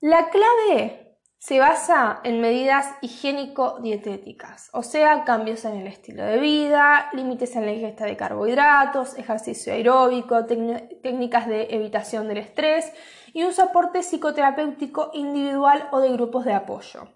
La 0.00 0.28
clave 0.28 1.03
se 1.44 1.58
basa 1.58 2.20
en 2.24 2.40
medidas 2.40 2.86
higiénico-dietéticas, 3.02 4.70
o 4.72 4.82
sea, 4.82 5.24
cambios 5.24 5.66
en 5.66 5.76
el 5.76 5.86
estilo 5.86 6.24
de 6.24 6.38
vida, 6.38 7.10
límites 7.12 7.54
en 7.54 7.66
la 7.66 7.72
ingesta 7.72 8.06
de 8.06 8.16
carbohidratos, 8.16 9.18
ejercicio 9.18 9.74
aeróbico, 9.74 10.46
técnicas 10.46 11.46
de 11.46 11.64
evitación 11.64 12.28
del 12.28 12.38
estrés 12.38 12.90
y 13.34 13.42
un 13.42 13.52
soporte 13.52 14.02
psicoterapéutico 14.02 15.10
individual 15.12 15.86
o 15.92 16.00
de 16.00 16.12
grupos 16.12 16.46
de 16.46 16.54
apoyo. 16.54 17.10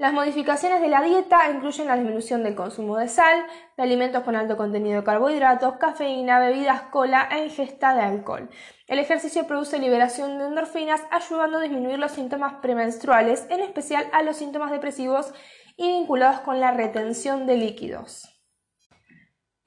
Las 0.00 0.14
modificaciones 0.14 0.80
de 0.80 0.88
la 0.88 1.02
dieta 1.02 1.50
incluyen 1.50 1.86
la 1.86 1.94
disminución 1.94 2.42
del 2.42 2.54
consumo 2.54 2.96
de 2.96 3.06
sal, 3.06 3.44
de 3.76 3.82
alimentos 3.82 4.22
con 4.22 4.34
alto 4.34 4.56
contenido 4.56 4.96
de 4.96 5.04
carbohidratos, 5.04 5.76
cafeína, 5.76 6.40
bebidas, 6.40 6.84
cola 6.84 7.28
e 7.30 7.44
ingesta 7.44 7.94
de 7.94 8.00
alcohol. 8.00 8.48
El 8.86 8.98
ejercicio 8.98 9.46
produce 9.46 9.78
liberación 9.78 10.38
de 10.38 10.46
endorfinas, 10.46 11.02
ayudando 11.10 11.58
a 11.58 11.60
disminuir 11.60 11.98
los 11.98 12.12
síntomas 12.12 12.54
premenstruales, 12.62 13.46
en 13.50 13.60
especial 13.60 14.06
a 14.14 14.22
los 14.22 14.38
síntomas 14.38 14.70
depresivos 14.70 15.34
y 15.76 15.88
vinculados 15.88 16.40
con 16.40 16.60
la 16.60 16.70
retención 16.70 17.46
de 17.46 17.58
líquidos. 17.58 18.39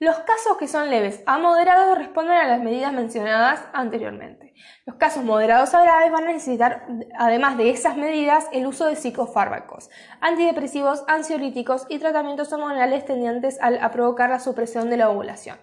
Los 0.04 0.18
casos 0.18 0.58
que 0.60 0.68
son 0.68 0.90
leves 0.90 1.24
a 1.26 1.38
moderados 1.38 1.98
responden 1.98 2.36
a 2.36 2.46
las 2.46 2.62
medidas 2.62 2.92
mencionadas 2.92 3.62
anteriormente. 3.72 4.54
Los 4.86 4.98
casos 4.98 5.24
moderados 5.24 5.74
a 5.74 5.82
graves 5.82 6.12
van 6.12 6.26
a 6.26 6.34
necesitar, 6.34 6.86
además 7.18 7.56
de 7.56 7.70
esas 7.70 7.96
medidas, 7.96 8.50
el 8.52 8.68
uso 8.68 8.86
de 8.86 8.98
psicofármacos, 8.98 9.90
antidepresivos, 10.20 11.06
ansiolíticos 11.08 11.86
y 11.88 12.00
tratamientos 12.00 12.52
hormonales 12.52 13.06
tendientes 13.06 13.58
a 13.62 13.92
provocar 13.92 14.30
la 14.30 14.42
supresión 14.42 14.90
de 14.90 14.98
la 14.98 15.10
ovulación. 15.10 15.58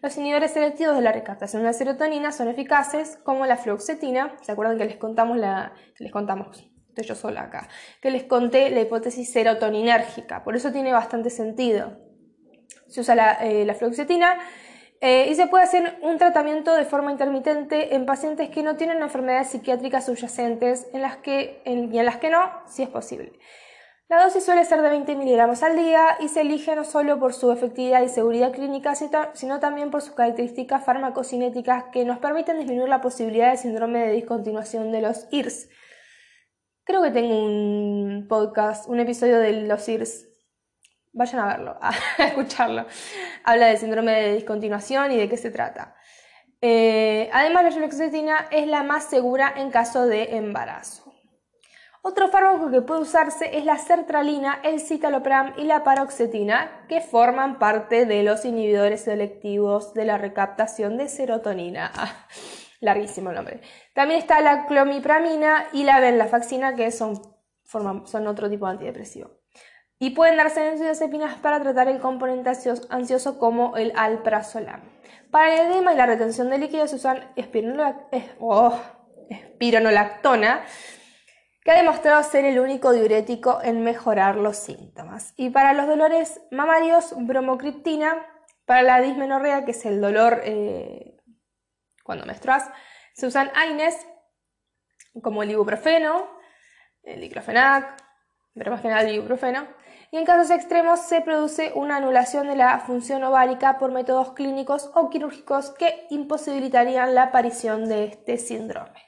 Los 0.00 0.16
inhibidores 0.16 0.52
selectivos 0.52 0.94
de 0.94 1.02
la 1.02 1.10
recaptación 1.10 1.62
de 1.62 1.66
la 1.66 1.72
serotonina 1.72 2.30
son 2.30 2.46
eficaces, 2.46 3.18
como 3.24 3.44
la 3.44 3.56
fluoxetina. 3.56 4.36
¿Se 4.42 4.52
acuerdan 4.52 4.78
que 4.78 4.84
les 4.84 4.98
contamos 4.98 5.36
la, 5.36 5.72
que 5.96 6.04
les 6.04 6.12
contamos? 6.12 6.64
Estoy 6.90 7.06
yo 7.06 7.16
sola 7.16 7.42
acá. 7.42 7.68
Que 8.00 8.12
les 8.12 8.22
conté 8.22 8.70
la 8.70 8.82
hipótesis 8.82 9.32
serotoninérgica. 9.32 10.44
Por 10.44 10.54
eso 10.54 10.70
tiene 10.70 10.92
bastante 10.92 11.28
sentido. 11.30 12.09
Se 12.90 13.00
usa 13.00 13.14
la, 13.14 13.38
eh, 13.40 13.74
fluoxetina 13.74 14.38
eh, 15.00 15.28
y 15.30 15.34
se 15.34 15.46
puede 15.46 15.64
hacer 15.64 15.98
un 16.02 16.18
tratamiento 16.18 16.74
de 16.74 16.84
forma 16.84 17.10
intermitente 17.10 17.94
en 17.94 18.04
pacientes 18.04 18.50
que 18.50 18.62
no 18.62 18.76
tienen 18.76 19.00
enfermedades 19.00 19.48
psiquiátricas 19.48 20.06
subyacentes 20.06 20.88
en 20.92 21.02
las 21.02 21.16
que, 21.16 21.62
y 21.64 21.98
en 21.98 22.04
las 22.04 22.18
que 22.18 22.30
no, 22.30 22.50
si 22.66 22.82
es 22.82 22.88
posible. 22.88 23.32
La 24.10 24.24
dosis 24.24 24.44
suele 24.44 24.64
ser 24.64 24.82
de 24.82 24.90
20 24.90 25.14
miligramos 25.14 25.62
al 25.62 25.76
día 25.76 26.16
y 26.18 26.26
se 26.26 26.40
elige 26.40 26.74
no 26.74 26.82
solo 26.82 27.20
por 27.20 27.32
su 27.32 27.52
efectividad 27.52 28.02
y 28.02 28.08
seguridad 28.08 28.50
clínica, 28.50 28.94
sino 28.96 29.60
también 29.60 29.92
por 29.92 30.02
sus 30.02 30.16
características 30.16 30.84
farmacocinéticas 30.84 31.84
que 31.92 32.04
nos 32.04 32.18
permiten 32.18 32.58
disminuir 32.58 32.88
la 32.88 33.00
posibilidad 33.00 33.52
de 33.52 33.56
síndrome 33.56 34.00
de 34.00 34.14
discontinuación 34.14 34.90
de 34.90 35.00
los 35.00 35.28
IRS. 35.30 35.68
Creo 36.82 37.02
que 37.02 37.12
tengo 37.12 37.40
un 37.40 38.26
podcast, 38.28 38.88
un 38.88 38.98
episodio 38.98 39.38
de 39.38 39.52
los 39.62 39.88
IRS. 39.88 40.29
Vayan 41.12 41.40
a 41.40 41.46
verlo, 41.46 41.78
a 41.82 41.92
escucharlo. 42.24 42.86
Habla 43.44 43.66
del 43.66 43.78
síndrome 43.78 44.12
de 44.12 44.34
discontinuación 44.34 45.12
y 45.12 45.16
de 45.16 45.28
qué 45.28 45.36
se 45.36 45.50
trata. 45.50 45.94
Eh, 46.62 47.30
además, 47.32 47.64
la 47.64 47.70
fluoxetina 47.70 48.48
es 48.50 48.66
la 48.66 48.82
más 48.82 49.04
segura 49.04 49.52
en 49.56 49.70
caso 49.70 50.06
de 50.06 50.36
embarazo. 50.36 51.10
Otro 52.02 52.28
fármaco 52.28 52.70
que 52.70 52.80
puede 52.80 53.02
usarse 53.02 53.58
es 53.58 53.66
la 53.66 53.76
sertralina, 53.76 54.60
el 54.62 54.80
citalopram 54.80 55.52
y 55.58 55.64
la 55.64 55.84
paroxetina, 55.84 56.86
que 56.88 57.02
forman 57.02 57.58
parte 57.58 58.06
de 58.06 58.22
los 58.22 58.46
inhibidores 58.46 59.02
selectivos 59.02 59.92
de 59.92 60.06
la 60.06 60.16
recaptación 60.16 60.96
de 60.96 61.08
serotonina. 61.08 61.92
Ah, 62.02 62.26
larguísimo 62.80 63.28
el 63.28 63.36
nombre. 63.36 63.60
También 63.94 64.20
está 64.20 64.40
la 64.40 64.64
clomipramina 64.64 65.66
y 65.74 65.84
la 65.84 66.00
venlafaxina, 66.00 66.74
que 66.74 66.90
son, 66.90 67.20
son 67.64 68.26
otro 68.26 68.48
tipo 68.48 68.64
de 68.64 68.72
antidepresivo. 68.72 69.39
Y 70.02 70.10
pueden 70.10 70.38
darse 70.38 70.62
benzodiazepinas 70.62 71.36
para 71.40 71.60
tratar 71.60 71.86
el 71.88 72.00
componente 72.00 72.50
ansioso 72.88 73.38
como 73.38 73.76
el 73.76 73.92
alprazolam. 73.94 74.80
Para 75.30 75.52
el 75.52 75.70
edema 75.70 75.92
y 75.92 75.96
la 75.96 76.06
retención 76.06 76.48
de 76.48 76.56
líquidos 76.56 76.88
se 76.88 76.96
usan 76.96 77.30
oh, 78.38 78.80
espironolactona, 79.28 80.64
que 81.62 81.70
ha 81.70 81.76
demostrado 81.76 82.22
ser 82.22 82.46
el 82.46 82.58
único 82.60 82.92
diurético 82.92 83.60
en 83.62 83.84
mejorar 83.84 84.36
los 84.36 84.56
síntomas. 84.56 85.34
Y 85.36 85.50
para 85.50 85.74
los 85.74 85.86
dolores 85.86 86.40
mamarios, 86.50 87.12
bromocriptina, 87.18 88.26
para 88.64 88.82
la 88.82 89.02
dismenorrea, 89.02 89.66
que 89.66 89.72
es 89.72 89.84
el 89.84 90.00
dolor 90.00 90.40
eh, 90.44 91.18
cuando 92.04 92.24
menstruas, 92.24 92.70
se 93.12 93.26
usan 93.26 93.52
AINES, 93.54 94.06
como 95.22 95.42
el 95.42 95.50
ibuprofeno, 95.50 96.26
el 97.02 97.20
diclofenac, 97.20 98.02
pero 98.54 98.70
más 98.70 98.80
general 98.80 99.06
el 99.06 99.16
ibuprofeno, 99.16 99.68
y 100.12 100.16
en 100.16 100.24
casos 100.24 100.50
extremos 100.50 101.00
se 101.00 101.20
produce 101.20 101.72
una 101.74 101.96
anulación 101.96 102.48
de 102.48 102.56
la 102.56 102.80
función 102.80 103.22
ovárica 103.22 103.78
por 103.78 103.92
métodos 103.92 104.32
clínicos 104.32 104.90
o 104.94 105.08
quirúrgicos 105.08 105.70
que 105.70 106.06
imposibilitarían 106.10 107.14
la 107.14 107.24
aparición 107.24 107.88
de 107.88 108.04
este 108.04 108.36
síndrome. 108.36 109.00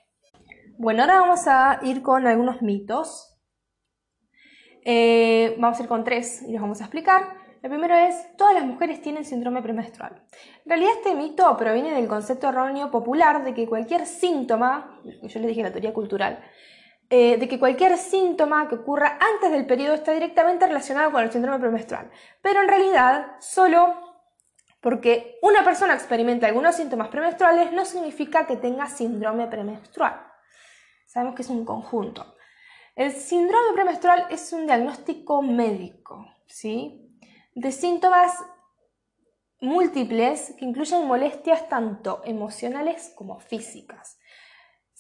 Bueno, 0.79 1.03
ahora 1.03 1.21
vamos 1.21 1.47
a 1.47 1.81
ir 1.83 2.03
con 2.03 2.27
algunos 2.27 2.63
mitos. 2.63 3.37
Eh, 4.85 5.57
vamos 5.59 5.79
a 5.79 5.83
ir 5.83 5.89
con 5.89 6.05
tres 6.05 6.43
y 6.43 6.53
los 6.53 6.63
vamos 6.63 6.81
a 6.81 6.85
explicar. 6.85 7.43
El 7.63 7.71
primero 7.71 7.95
es, 7.95 8.37
todas 8.37 8.55
las 8.55 8.65
mujeres 8.65 9.01
tienen 9.01 9.25
síndrome 9.25 9.63
premenstrual. 9.63 10.25
En 10.65 10.69
realidad 10.69 10.93
este 10.97 11.15
mito 11.15 11.57
proviene 11.57 11.95
del 11.95 12.09
concepto 12.09 12.49
erróneo 12.49 12.91
popular 12.91 13.45
de 13.45 13.55
que 13.55 13.69
cualquier 13.69 14.07
síntoma, 14.07 15.01
yo 15.05 15.41
les 15.41 15.49
dije 15.49 15.63
la 15.63 15.71
teoría 15.71 15.93
cultural, 15.93 16.43
eh, 17.15 17.37
de 17.37 17.47
que 17.47 17.59
cualquier 17.59 17.99
síntoma 17.99 18.67
que 18.71 18.77
ocurra 18.77 19.19
antes 19.21 19.51
del 19.51 19.67
periodo 19.67 19.93
está 19.93 20.13
directamente 20.13 20.67
relacionado 20.67 21.13
con 21.13 21.23
el 21.23 21.31
síndrome 21.31 21.59
premenstrual. 21.59 22.11
Pero 22.41 22.63
en 22.63 22.69
realidad, 22.69 23.37
solo 23.39 24.17
porque 24.81 25.39
una 25.43 25.63
persona 25.63 25.93
experimenta 25.93 26.47
algunos 26.47 26.75
síntomas 26.75 27.09
premenstruales 27.09 27.71
no 27.71 27.85
significa 27.85 28.47
que 28.47 28.57
tenga 28.57 28.87
síndrome 28.87 29.47
premenstrual. 29.47 30.27
Sabemos 31.05 31.35
que 31.35 31.43
es 31.43 31.51
un 31.51 31.67
conjunto. 31.67 32.35
El 32.97 33.13
síndrome 33.13 33.75
premenstrual 33.75 34.29
es 34.31 34.51
un 34.55 34.65
diagnóstico 34.65 35.43
médico, 35.43 36.25
¿sí? 36.47 37.15
De 37.55 37.73
síntomas 37.73 38.43
múltiples 39.61 40.55
que 40.59 40.65
incluyen 40.65 41.07
molestias 41.07 41.69
tanto 41.69 42.23
emocionales 42.25 43.13
como 43.15 43.39
físicas. 43.39 44.17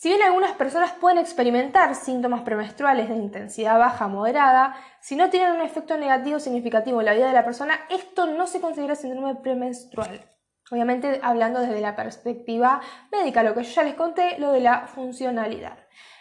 Si 0.03 0.09
bien 0.09 0.23
algunas 0.23 0.51
personas 0.55 0.91
pueden 0.95 1.19
experimentar 1.19 1.95
síntomas 1.95 2.41
premenstruales 2.41 3.09
de 3.09 3.15
intensidad 3.15 3.79
baja 3.79 4.09
moderada, 4.09 4.75
si 5.01 5.15
no 5.15 5.31
tienen 5.31 5.53
un 5.53 5.61
efecto 5.61 5.97
negativo 5.97 6.41
significativo 6.41 6.99
en 6.99 7.07
la 7.07 7.15
vida 7.15 7.29
de 7.29 7.33
la 7.33 7.45
persona, 7.45 7.79
esto 7.89 8.27
no 8.27 8.49
se 8.49 8.61
considera 8.61 8.97
síndrome 8.97 9.37
premenstrual. 9.37 10.29
Obviamente 10.73 11.21
hablando 11.23 11.61
desde 11.61 11.81
la 11.81 11.95
perspectiva 11.95 12.81
médica, 13.13 13.45
lo 13.45 13.55
que 13.55 13.63
yo 13.63 13.73
ya 13.73 13.85
les 13.85 13.95
conté, 13.95 14.41
lo 14.41 14.51
de 14.51 14.59
la 14.59 14.89
funcionalidad. 14.89 15.79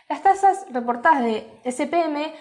Las 0.08 0.22
tasas 0.22 0.68
reportadas 0.70 1.24
de 1.24 1.52
SPM 1.66 2.36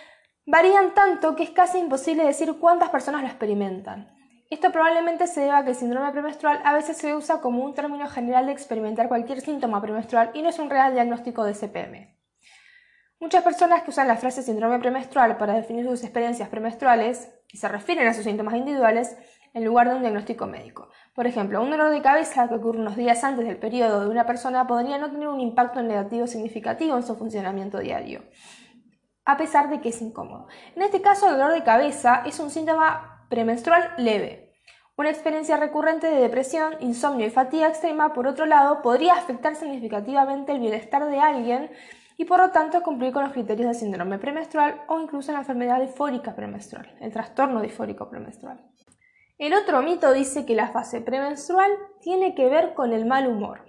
varían 0.44 0.92
tanto 0.92 1.36
que 1.36 1.44
es 1.44 1.50
casi 1.52 1.78
imposible 1.78 2.22
decir 2.22 2.58
cuántas 2.60 2.90
personas 2.90 3.22
lo 3.22 3.28
experimentan. 3.28 4.14
Esto 4.50 4.72
probablemente 4.72 5.28
se 5.28 5.42
deba 5.42 5.58
a 5.58 5.64
que 5.64 5.70
el 5.70 5.76
síndrome 5.76 6.10
premenstrual 6.10 6.60
a 6.64 6.72
veces 6.72 6.96
se 6.96 7.14
usa 7.14 7.40
como 7.40 7.64
un 7.64 7.72
término 7.72 8.08
general 8.08 8.46
de 8.46 8.52
experimentar 8.52 9.06
cualquier 9.06 9.40
síntoma 9.40 9.80
premenstrual 9.80 10.32
y 10.34 10.42
no 10.42 10.48
es 10.48 10.58
un 10.58 10.68
real 10.68 10.92
diagnóstico 10.92 11.44
de 11.44 11.54
SPM. 11.54 12.18
Muchas 13.20 13.44
personas 13.44 13.82
que 13.82 13.90
usan 13.90 14.08
la 14.08 14.16
frase 14.16 14.42
síndrome 14.42 14.80
premenstrual 14.80 15.36
para 15.36 15.54
definir 15.54 15.84
sus 15.84 16.02
experiencias 16.02 16.48
premenstruales 16.48 17.32
y 17.46 17.58
se 17.58 17.68
refieren 17.68 18.08
a 18.08 18.14
sus 18.14 18.24
síntomas 18.24 18.54
individuales 18.54 19.16
en 19.54 19.64
lugar 19.64 19.88
de 19.88 19.94
un 19.94 20.00
diagnóstico 20.00 20.48
médico. 20.48 20.88
Por 21.14 21.28
ejemplo, 21.28 21.62
un 21.62 21.70
dolor 21.70 21.90
de 21.92 22.02
cabeza 22.02 22.48
que 22.48 22.54
ocurre 22.56 22.80
unos 22.80 22.96
días 22.96 23.22
antes 23.22 23.46
del 23.46 23.58
periodo 23.58 24.00
de 24.00 24.10
una 24.10 24.26
persona 24.26 24.66
podría 24.66 24.98
no 24.98 25.12
tener 25.12 25.28
un 25.28 25.38
impacto 25.38 25.80
negativo 25.80 26.26
significativo 26.26 26.96
en 26.96 27.04
su 27.04 27.14
funcionamiento 27.14 27.78
diario, 27.78 28.24
a 29.24 29.36
pesar 29.36 29.70
de 29.70 29.80
que 29.80 29.90
es 29.90 30.02
incómodo. 30.02 30.48
En 30.74 30.82
este 30.82 31.00
caso, 31.00 31.28
el 31.28 31.36
dolor 31.36 31.52
de 31.52 31.62
cabeza 31.62 32.24
es 32.26 32.40
un 32.40 32.50
síntoma 32.50 33.19
premenstrual 33.30 33.94
leve. 33.96 34.52
Una 34.96 35.08
experiencia 35.08 35.56
recurrente 35.56 36.08
de 36.08 36.20
depresión, 36.20 36.74
insomnio 36.80 37.26
y 37.26 37.30
fatiga 37.30 37.68
extrema, 37.68 38.12
por 38.12 38.26
otro 38.26 38.44
lado, 38.44 38.82
podría 38.82 39.14
afectar 39.14 39.56
significativamente 39.56 40.52
el 40.52 40.60
bienestar 40.60 41.06
de 41.06 41.18
alguien 41.18 41.70
y 42.18 42.26
por 42.26 42.38
lo 42.38 42.50
tanto 42.50 42.82
cumplir 42.82 43.14
con 43.14 43.24
los 43.24 43.32
criterios 43.32 43.68
de 43.68 43.74
síndrome 43.74 44.18
premenstrual 44.18 44.82
o 44.88 45.00
incluso 45.00 45.32
la 45.32 45.38
enfermedad 45.38 45.80
difórica 45.80 46.36
premenstrual, 46.36 46.94
el 47.00 47.10
trastorno 47.12 47.62
difórico 47.62 48.10
premenstrual. 48.10 48.62
El 49.38 49.54
otro 49.54 49.80
mito 49.80 50.12
dice 50.12 50.44
que 50.44 50.54
la 50.54 50.68
fase 50.68 51.00
premenstrual 51.00 51.70
tiene 52.02 52.34
que 52.34 52.46
ver 52.50 52.74
con 52.74 52.92
el 52.92 53.06
mal 53.06 53.26
humor. 53.26 53.64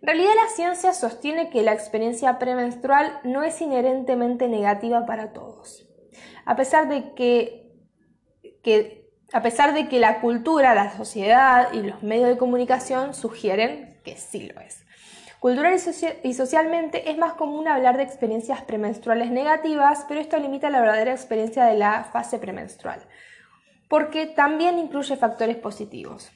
En 0.00 0.06
realidad 0.06 0.34
la 0.36 0.54
ciencia 0.54 0.92
sostiene 0.92 1.50
que 1.50 1.62
la 1.62 1.72
experiencia 1.72 2.38
premenstrual 2.38 3.18
no 3.24 3.42
es 3.42 3.60
inherentemente 3.60 4.46
negativa 4.46 5.04
para 5.04 5.32
todos. 5.32 5.88
A 6.44 6.54
pesar 6.54 6.86
de 6.86 7.12
que, 7.14 7.65
a 9.32 9.42
pesar 9.42 9.74
de 9.74 9.88
que 9.88 9.98
la 9.98 10.20
cultura, 10.20 10.74
la 10.74 10.96
sociedad 10.96 11.72
y 11.72 11.82
los 11.82 12.02
medios 12.02 12.28
de 12.28 12.38
comunicación 12.38 13.14
sugieren 13.14 14.00
que 14.04 14.16
sí 14.16 14.50
lo 14.52 14.60
es. 14.60 14.84
Cultural 15.40 15.78
y, 16.22 16.34
socialmente 16.34 17.10
es 17.10 17.18
más 17.18 17.34
común 17.34 17.68
hablar 17.68 17.96
de 17.96 18.02
experiencias 18.02 18.62
premenstruales 18.62 19.30
negativas, 19.30 20.04
pero 20.08 20.20
esto 20.20 20.38
limita 20.38 20.70
la 20.70 20.80
verdadera 20.80 21.12
experiencia 21.12 21.64
de 21.64 21.76
la 21.76 22.04
fase 22.04 22.38
premenstrual 22.38 23.00
porque 23.88 24.26
también 24.26 24.78
incluye 24.78 25.16
factores 25.16 25.56
positivos. 25.56 26.30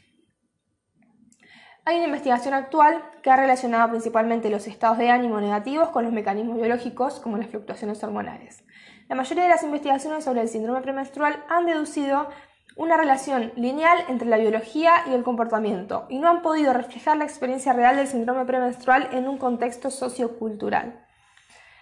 Hay 1.84 1.96
una 1.96 2.06
investigación 2.06 2.54
actual 2.54 3.02
que 3.22 3.30
ha 3.30 3.36
relacionado 3.36 3.90
principalmente 3.90 4.50
los 4.50 4.66
estados 4.66 4.98
de 4.98 5.10
ánimo 5.10 5.40
negativos 5.40 5.88
con 5.88 6.04
los 6.04 6.12
mecanismos 6.12 6.56
biológicos 6.56 7.18
como 7.20 7.38
las 7.38 7.48
fluctuaciones 7.48 8.02
hormonales. 8.04 8.62
La 9.10 9.16
mayoría 9.16 9.42
de 9.42 9.50
las 9.50 9.64
investigaciones 9.64 10.22
sobre 10.22 10.40
el 10.40 10.48
síndrome 10.48 10.82
premenstrual 10.82 11.42
han 11.48 11.66
deducido 11.66 12.28
una 12.76 12.96
relación 12.96 13.52
lineal 13.56 13.98
entre 14.08 14.28
la 14.28 14.36
biología 14.36 15.02
y 15.10 15.14
el 15.14 15.24
comportamiento 15.24 16.06
y 16.08 16.20
no 16.20 16.28
han 16.28 16.42
podido 16.42 16.72
reflejar 16.72 17.16
la 17.16 17.24
experiencia 17.24 17.72
real 17.72 17.96
del 17.96 18.06
síndrome 18.06 18.44
premenstrual 18.44 19.08
en 19.10 19.26
un 19.26 19.36
contexto 19.36 19.90
sociocultural. 19.90 21.04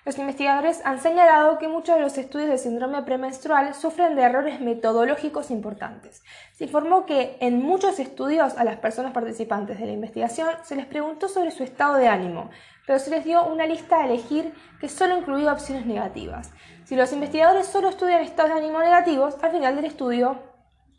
Los 0.09 0.17
investigadores 0.17 0.81
han 0.87 1.03
señalado 1.03 1.59
que 1.59 1.69
muchos 1.69 1.97
de 1.97 2.01
los 2.01 2.17
estudios 2.17 2.49
de 2.49 2.57
síndrome 2.57 3.03
premenstrual 3.03 3.75
sufren 3.75 4.17
de 4.17 4.23
errores 4.23 4.59
metodológicos 4.59 5.51
importantes. 5.51 6.23
Se 6.55 6.65
informó 6.65 7.05
que 7.05 7.37
en 7.41 7.63
muchos 7.63 7.99
estudios 7.99 8.57
a 8.57 8.65
las 8.65 8.79
personas 8.79 9.13
participantes 9.13 9.79
de 9.79 9.85
la 9.85 9.93
investigación 9.93 10.49
se 10.65 10.77
les 10.77 10.87
preguntó 10.87 11.29
sobre 11.29 11.51
su 11.51 11.63
estado 11.63 11.97
de 11.97 12.09
ánimo, 12.09 12.49
pero 12.87 12.99
se 12.99 13.11
les 13.11 13.23
dio 13.23 13.45
una 13.45 13.67
lista 13.67 14.01
a 14.01 14.07
elegir 14.07 14.55
que 14.81 14.89
solo 14.89 15.19
incluía 15.19 15.53
opciones 15.53 15.85
negativas. 15.85 16.53
Si 16.87 16.97
los 16.97 17.13
investigadores 17.13 17.67
solo 17.67 17.91
estudian 17.91 18.23
estados 18.23 18.53
de 18.53 18.61
ánimo 18.61 18.81
negativos, 18.81 19.37
al 19.43 19.51
final 19.51 19.77
del 19.77 19.85
estudio 19.85 20.43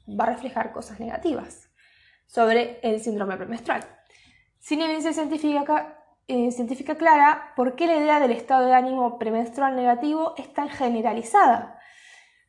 va 0.08 0.26
a 0.26 0.30
reflejar 0.36 0.72
cosas 0.72 1.00
negativas. 1.00 1.68
sobre 2.28 2.80
el 2.84 3.02
síndrome 3.02 3.38
premenstrual. 3.38 3.82
Sin 4.60 4.84
evidencia 4.84 5.14
científica, 5.14 5.99
eh, 6.30 6.52
científica 6.52 6.94
clara, 6.94 7.54
¿por 7.56 7.76
qué 7.76 7.88
la 7.88 7.96
idea 7.96 8.20
del 8.20 8.30
estado 8.32 8.68
de 8.68 8.76
ánimo 8.76 9.18
premenstrual 9.18 9.76
negativo 9.76 10.36
es 10.38 10.54
tan 10.54 10.70
generalizada? 10.70 11.80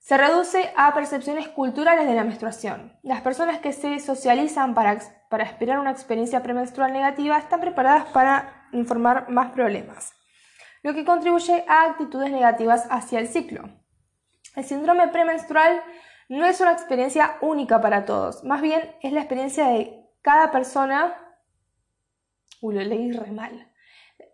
Se 0.01 0.19
reduce 0.19 0.71
a 0.77 0.93
percepciones 0.93 1.49
culturales 1.49 2.07
de 2.07 2.14
la 2.14 2.25
menstruación. 2.25 2.99
Las 3.03 3.23
personas 3.23 3.61
que 3.61 3.73
se 3.73 3.99
socializan 3.99 4.75
para, 4.75 4.99
para 5.31 5.45
esperar 5.45 5.79
una 5.79 5.93
experiencia 5.93 6.43
premenstrual 6.43 6.93
negativa 6.93 7.38
están 7.38 7.61
preparadas 7.61 8.05
para 8.12 8.69
informar 8.73 9.31
más 9.31 9.51
problemas, 9.53 10.12
lo 10.83 10.93
que 10.93 11.07
contribuye 11.07 11.64
a 11.66 11.85
actitudes 11.85 12.31
negativas 12.31 12.87
hacia 12.90 13.19
el 13.19 13.29
ciclo. 13.29 13.62
El 14.57 14.64
síndrome 14.64 15.09
premenstrual 15.09 15.83
no 16.29 16.45
es 16.45 16.61
una 16.61 16.73
experiencia 16.73 17.38
única 17.40 17.81
para 17.81 18.05
todos, 18.05 18.45
más 18.45 18.61
bien 18.61 18.95
es 19.01 19.12
la 19.14 19.21
experiencia 19.21 19.69
de 19.69 20.07
cada 20.21 20.51
persona. 20.51 21.14
Uy, 22.61 22.75
lo 22.75 22.83
leí 22.83 23.11
re 23.12 23.33
mal. 23.33 23.69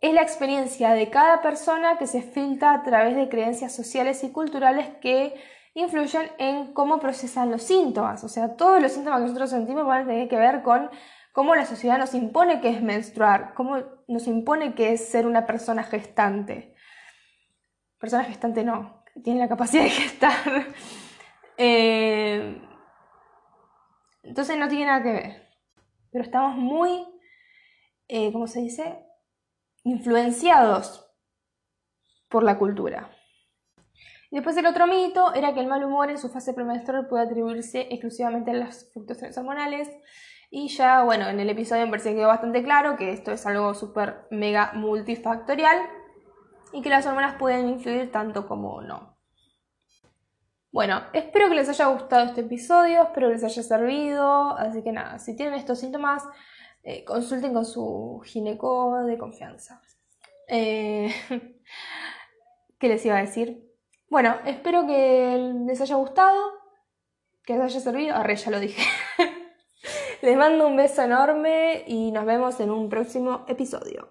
Es 0.00 0.12
la 0.12 0.22
experiencia 0.22 0.92
de 0.92 1.10
cada 1.10 1.42
persona 1.42 1.98
que 1.98 2.06
se 2.06 2.22
filtra 2.22 2.72
a 2.72 2.82
través 2.82 3.16
de 3.16 3.28
creencias 3.28 3.74
sociales 3.74 4.22
y 4.24 4.30
culturales 4.30 4.88
que 5.00 5.34
influyen 5.74 6.30
en 6.38 6.72
cómo 6.72 6.98
procesan 6.98 7.50
los 7.50 7.62
síntomas. 7.62 8.24
O 8.24 8.28
sea, 8.28 8.56
todos 8.56 8.80
los 8.80 8.92
síntomas 8.92 9.18
que 9.18 9.26
nosotros 9.26 9.50
sentimos 9.50 9.86
van 9.86 10.04
a 10.04 10.06
tener 10.06 10.28
que 10.28 10.36
ver 10.36 10.62
con 10.62 10.90
cómo 11.32 11.54
la 11.54 11.66
sociedad 11.66 11.98
nos 11.98 12.14
impone 12.14 12.62
que 12.62 12.70
es 12.70 12.82
menstruar, 12.82 13.52
cómo 13.52 13.82
nos 14.08 14.26
impone 14.26 14.74
que 14.74 14.92
es 14.92 15.06
ser 15.06 15.26
una 15.26 15.44
persona 15.44 15.82
gestante. 15.82 16.74
Persona 17.98 18.24
gestante 18.24 18.64
no, 18.64 19.04
tiene 19.22 19.40
la 19.40 19.48
capacidad 19.48 19.82
de 19.84 19.90
gestar. 19.90 20.32
Eh, 21.58 22.60
entonces 24.22 24.58
no 24.58 24.68
tiene 24.68 24.84
nada 24.84 25.02
que 25.02 25.10
ver. 25.10 25.48
Pero 26.12 26.22
estamos 26.22 26.54
muy, 26.54 27.06
eh, 28.08 28.30
¿cómo 28.30 28.46
se 28.46 28.60
dice? 28.60 29.05
Influenciados 29.86 31.08
por 32.28 32.42
la 32.42 32.58
cultura. 32.58 33.08
Después 34.32 34.56
el 34.56 34.66
otro 34.66 34.88
mito 34.88 35.32
era 35.32 35.54
que 35.54 35.60
el 35.60 35.68
mal 35.68 35.84
humor 35.84 36.10
en 36.10 36.18
su 36.18 36.28
fase 36.28 36.54
premenstrual 36.54 37.06
puede 37.06 37.22
atribuirse 37.22 37.82
exclusivamente 37.92 38.50
a 38.50 38.54
las 38.54 38.90
fluctuaciones 38.92 39.38
hormonales. 39.38 39.88
Y 40.50 40.66
ya, 40.70 41.04
bueno, 41.04 41.28
en 41.28 41.38
el 41.38 41.50
episodio 41.50 41.84
me 41.84 41.90
parece 41.90 42.10
que 42.10 42.16
quedó 42.16 42.26
bastante 42.26 42.64
claro 42.64 42.96
que 42.96 43.12
esto 43.12 43.30
es 43.30 43.46
algo 43.46 43.74
súper 43.74 44.26
mega 44.32 44.72
multifactorial 44.74 45.78
y 46.72 46.82
que 46.82 46.90
las 46.90 47.06
hormonas 47.06 47.36
pueden 47.36 47.68
influir 47.68 48.10
tanto 48.10 48.48
como 48.48 48.82
no. 48.82 49.16
Bueno, 50.72 51.04
espero 51.12 51.48
que 51.48 51.54
les 51.54 51.68
haya 51.68 51.86
gustado 51.86 52.24
este 52.24 52.40
episodio, 52.40 53.04
espero 53.04 53.28
que 53.28 53.34
les 53.34 53.44
haya 53.44 53.62
servido. 53.62 54.58
Así 54.58 54.82
que 54.82 54.90
nada, 54.90 55.20
si 55.20 55.36
tienen 55.36 55.54
estos 55.54 55.78
síntomas, 55.78 56.24
eh, 56.88 57.04
consulten 57.04 57.52
con 57.52 57.64
su 57.64 58.22
gineco 58.24 59.02
de 59.04 59.18
confianza. 59.18 59.82
Eh, 60.46 61.12
¿Qué 62.78 62.88
les 62.88 63.04
iba 63.04 63.16
a 63.16 63.22
decir? 63.22 63.74
Bueno, 64.08 64.36
espero 64.44 64.86
que 64.86 65.52
les 65.66 65.80
haya 65.80 65.96
gustado, 65.96 66.40
que 67.44 67.54
les 67.54 67.62
haya 67.62 67.80
servido. 67.80 68.14
Arre, 68.14 68.36
ya 68.36 68.52
lo 68.52 68.60
dije. 68.60 68.84
les 70.22 70.36
mando 70.36 70.68
un 70.68 70.76
beso 70.76 71.02
enorme 71.02 71.82
y 71.88 72.12
nos 72.12 72.24
vemos 72.24 72.60
en 72.60 72.70
un 72.70 72.88
próximo 72.88 73.44
episodio. 73.48 74.08